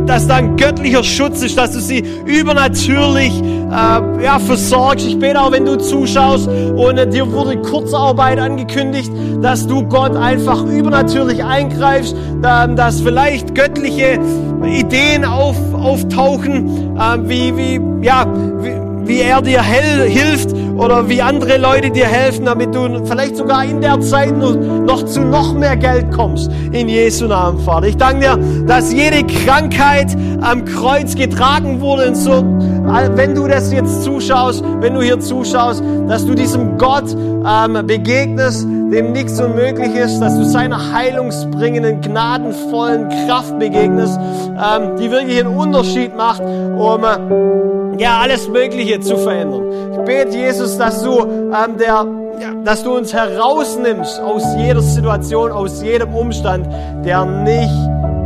dass 0.07 0.27
da 0.27 0.37
ein 0.37 0.57
göttlicher 0.57 1.05
Schutz 1.05 1.43
ist, 1.43 1.57
dass 1.57 1.73
du 1.73 1.81
sie 1.81 2.03
übernatürlich 2.27 3.33
äh, 3.43 4.25
ja, 4.25 4.39
versorgst. 4.39 5.07
Ich 5.07 5.19
bete 5.19 5.41
auch, 5.41 5.53
wenn 5.53 5.65
du 5.65 5.77
zuschaust 5.77 6.49
und 6.49 6.99
äh, 6.99 7.09
dir 7.09 7.31
wurde 7.31 7.57
Kurzarbeit 7.59 8.39
angekündigt, 8.39 9.11
dass 9.43 9.67
du 9.67 9.83
Gott 9.85 10.17
einfach 10.17 10.65
übernatürlich 10.65 11.43
eingreifst, 11.45 12.15
äh, 12.43 12.75
dass 12.75 13.01
vielleicht 13.01 13.55
göttliche 13.55 14.19
Ideen 14.65 15.25
auf, 15.25 15.57
auftauchen, 15.75 16.97
äh, 16.97 17.29
wie, 17.29 17.57
wie, 17.57 18.07
ja, 18.07 18.27
wie, 18.61 19.09
wie 19.09 19.21
er 19.21 19.43
dir 19.43 19.63
hilft 19.63 20.51
oder 20.79 21.09
wie 21.09 21.21
andere 21.21 21.59
Leute 21.59 21.91
dir 21.91 22.07
helfen, 22.07 22.45
damit 22.45 22.75
du 22.75 23.05
vielleicht 23.05 23.37
sogar 23.37 23.65
in 23.65 23.81
der 23.81 24.01
Zeit 24.01 24.37
noch 24.37 25.05
zu 25.05 25.21
noch 25.21 25.53
mehr 25.53 25.77
Geld 25.77 26.11
kommst. 26.13 26.51
In 26.73 26.89
Jesu 26.89 27.27
Namen, 27.27 27.59
Vater. 27.61 27.89
Ich 27.89 27.97
danke 27.97 28.21
dir, 28.21 28.65
dass 28.67 28.93
jede 28.93 29.25
Krankheit 29.25 30.17
am 30.41 30.65
Kreuz 30.65 31.15
getragen 31.15 31.81
wurde 31.81 32.09
und 32.09 32.15
so, 32.15 32.45
wenn 33.17 33.35
du 33.35 33.49
das 33.49 33.73
jetzt 33.73 34.05
zuschaust, 34.05 34.65
wenn 34.81 34.95
du 34.95 35.03
hier 35.03 35.19
zuschaust, 35.21 35.83
dass 36.09 36.25
du 36.25 36.35
diesem 36.35 36.79
Gott 36.79 37.15
ähm, 37.15 37.87
begegnest, 37.87 38.65
dem 38.65 39.13
nichts 39.13 39.39
unmöglich 39.41 39.95
ist, 39.95 40.21
dass 40.21 40.37
du 40.37 40.45
seiner 40.45 40.93
heilungsbringenden, 40.93 42.01
gnadenvollen 42.01 43.09
Kraft 43.27 43.59
begegnest, 43.59 44.19
ähm, 44.19 44.97
die 44.99 45.11
wirklich 45.11 45.41
einen 45.41 45.55
Unterschied 45.55 46.17
macht, 46.17 46.41
um 46.41 47.05
äh, 47.05 47.78
ja, 47.99 48.21
alles 48.21 48.49
Mögliche 48.49 49.01
zu 49.01 49.19
verändern. 49.19 49.93
Ich 49.93 49.99
bete, 50.05 50.37
Jesus, 50.37 50.79
dass 50.79 51.03
du, 51.03 51.21
ähm, 51.21 51.77
der, 51.79 52.07
ja, 52.41 52.55
dass 52.65 52.85
du 52.85 52.97
uns 52.97 53.13
herausnimmst 53.13 54.21
aus 54.21 54.43
jeder 54.57 54.81
Situation, 54.81 55.51
aus 55.51 55.83
jedem 55.83 56.15
Umstand, 56.15 56.67
der 57.05 57.25
nicht 57.25 57.75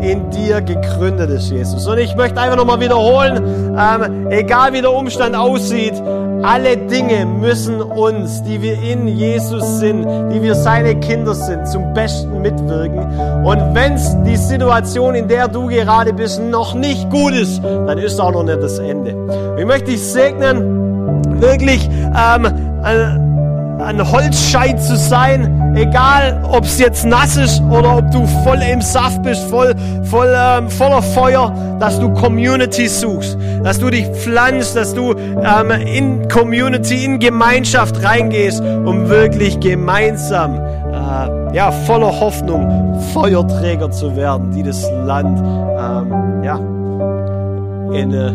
in 0.02 0.30
dir 0.30 0.60
gegründet 0.60 1.30
ist, 1.30 1.50
Jesus. 1.50 1.86
Und 1.86 1.98
ich 1.98 2.14
möchte 2.16 2.40
einfach 2.40 2.56
nochmal 2.56 2.80
wiederholen, 2.80 3.76
ähm, 3.78 4.26
egal 4.30 4.72
wie 4.72 4.80
der 4.80 4.92
Umstand 4.92 5.36
aussieht, 5.36 5.94
alle 6.42 6.76
Dinge 6.76 7.24
müssen 7.26 7.80
uns, 7.80 8.42
die 8.42 8.60
wir 8.60 8.80
in 8.82 9.06
Jesus 9.08 9.78
sind, 9.78 10.06
die 10.32 10.42
wir 10.42 10.54
seine 10.54 10.98
Kinder 11.00 11.34
sind, 11.34 11.68
zum 11.68 11.94
Besten 11.94 12.42
mitwirken. 12.42 12.98
Und 13.44 13.74
wenn 13.74 13.96
die 14.24 14.36
Situation, 14.36 15.14
in 15.14 15.28
der 15.28 15.48
du 15.48 15.68
gerade 15.68 16.12
bist, 16.12 16.40
noch 16.40 16.74
nicht 16.74 17.08
gut 17.10 17.32
ist, 17.32 17.62
dann 17.62 17.98
ist 17.98 18.20
auch 18.20 18.32
noch 18.32 18.44
nicht 18.44 18.62
das 18.62 18.78
Ende. 18.78 19.16
Ich 19.58 19.64
möchte 19.64 19.90
dich 19.90 20.02
segnen, 20.02 21.40
wirklich 21.40 21.88
ähm, 21.88 22.46
ein 22.82 24.12
Holzscheit 24.12 24.82
zu 24.82 24.96
sein, 24.96 25.61
egal 25.74 26.42
ob 26.50 26.64
es 26.64 26.78
jetzt 26.78 27.04
nass 27.04 27.36
ist 27.36 27.62
oder 27.62 27.98
ob 27.98 28.10
du 28.10 28.26
voll 28.44 28.60
im 28.62 28.80
Saft 28.80 29.22
bist, 29.22 29.42
voll, 29.48 29.74
voll 30.04 30.32
ähm, 30.34 30.68
voller 30.68 31.02
Feuer, 31.02 31.52
dass 31.78 31.98
du 31.98 32.12
Community 32.14 32.88
suchst, 32.88 33.36
dass 33.62 33.78
du 33.78 33.90
dich 33.90 34.06
pflanzt, 34.08 34.76
dass 34.76 34.94
du 34.94 35.14
ähm, 35.14 35.70
in 35.70 36.28
Community, 36.28 37.04
in 37.04 37.18
Gemeinschaft 37.18 38.02
reingehst, 38.02 38.60
um 38.60 39.08
wirklich 39.08 39.58
gemeinsam, 39.60 40.54
äh, 40.56 41.56
ja, 41.56 41.70
voller 41.70 42.20
Hoffnung 42.20 43.00
Feuerträger 43.12 43.90
zu 43.90 44.16
werden, 44.16 44.52
die 44.52 44.62
das 44.62 44.82
Land, 45.04 45.38
ähm, 45.40 46.42
ja, 46.42 46.56
in, 47.94 48.12
äh, 48.12 48.28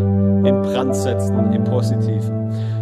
in 0.47 0.61
Brand 0.61 0.95
setzen, 0.95 1.51
im 1.53 1.63
Positiven. 1.63 2.37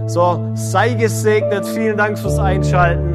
So, 0.07 0.51
sei 0.53 0.93
gesegnet. 0.93 1.65
Vielen 1.65 1.97
Dank 1.97 2.19
fürs 2.19 2.37
Einschalten. 2.37 3.14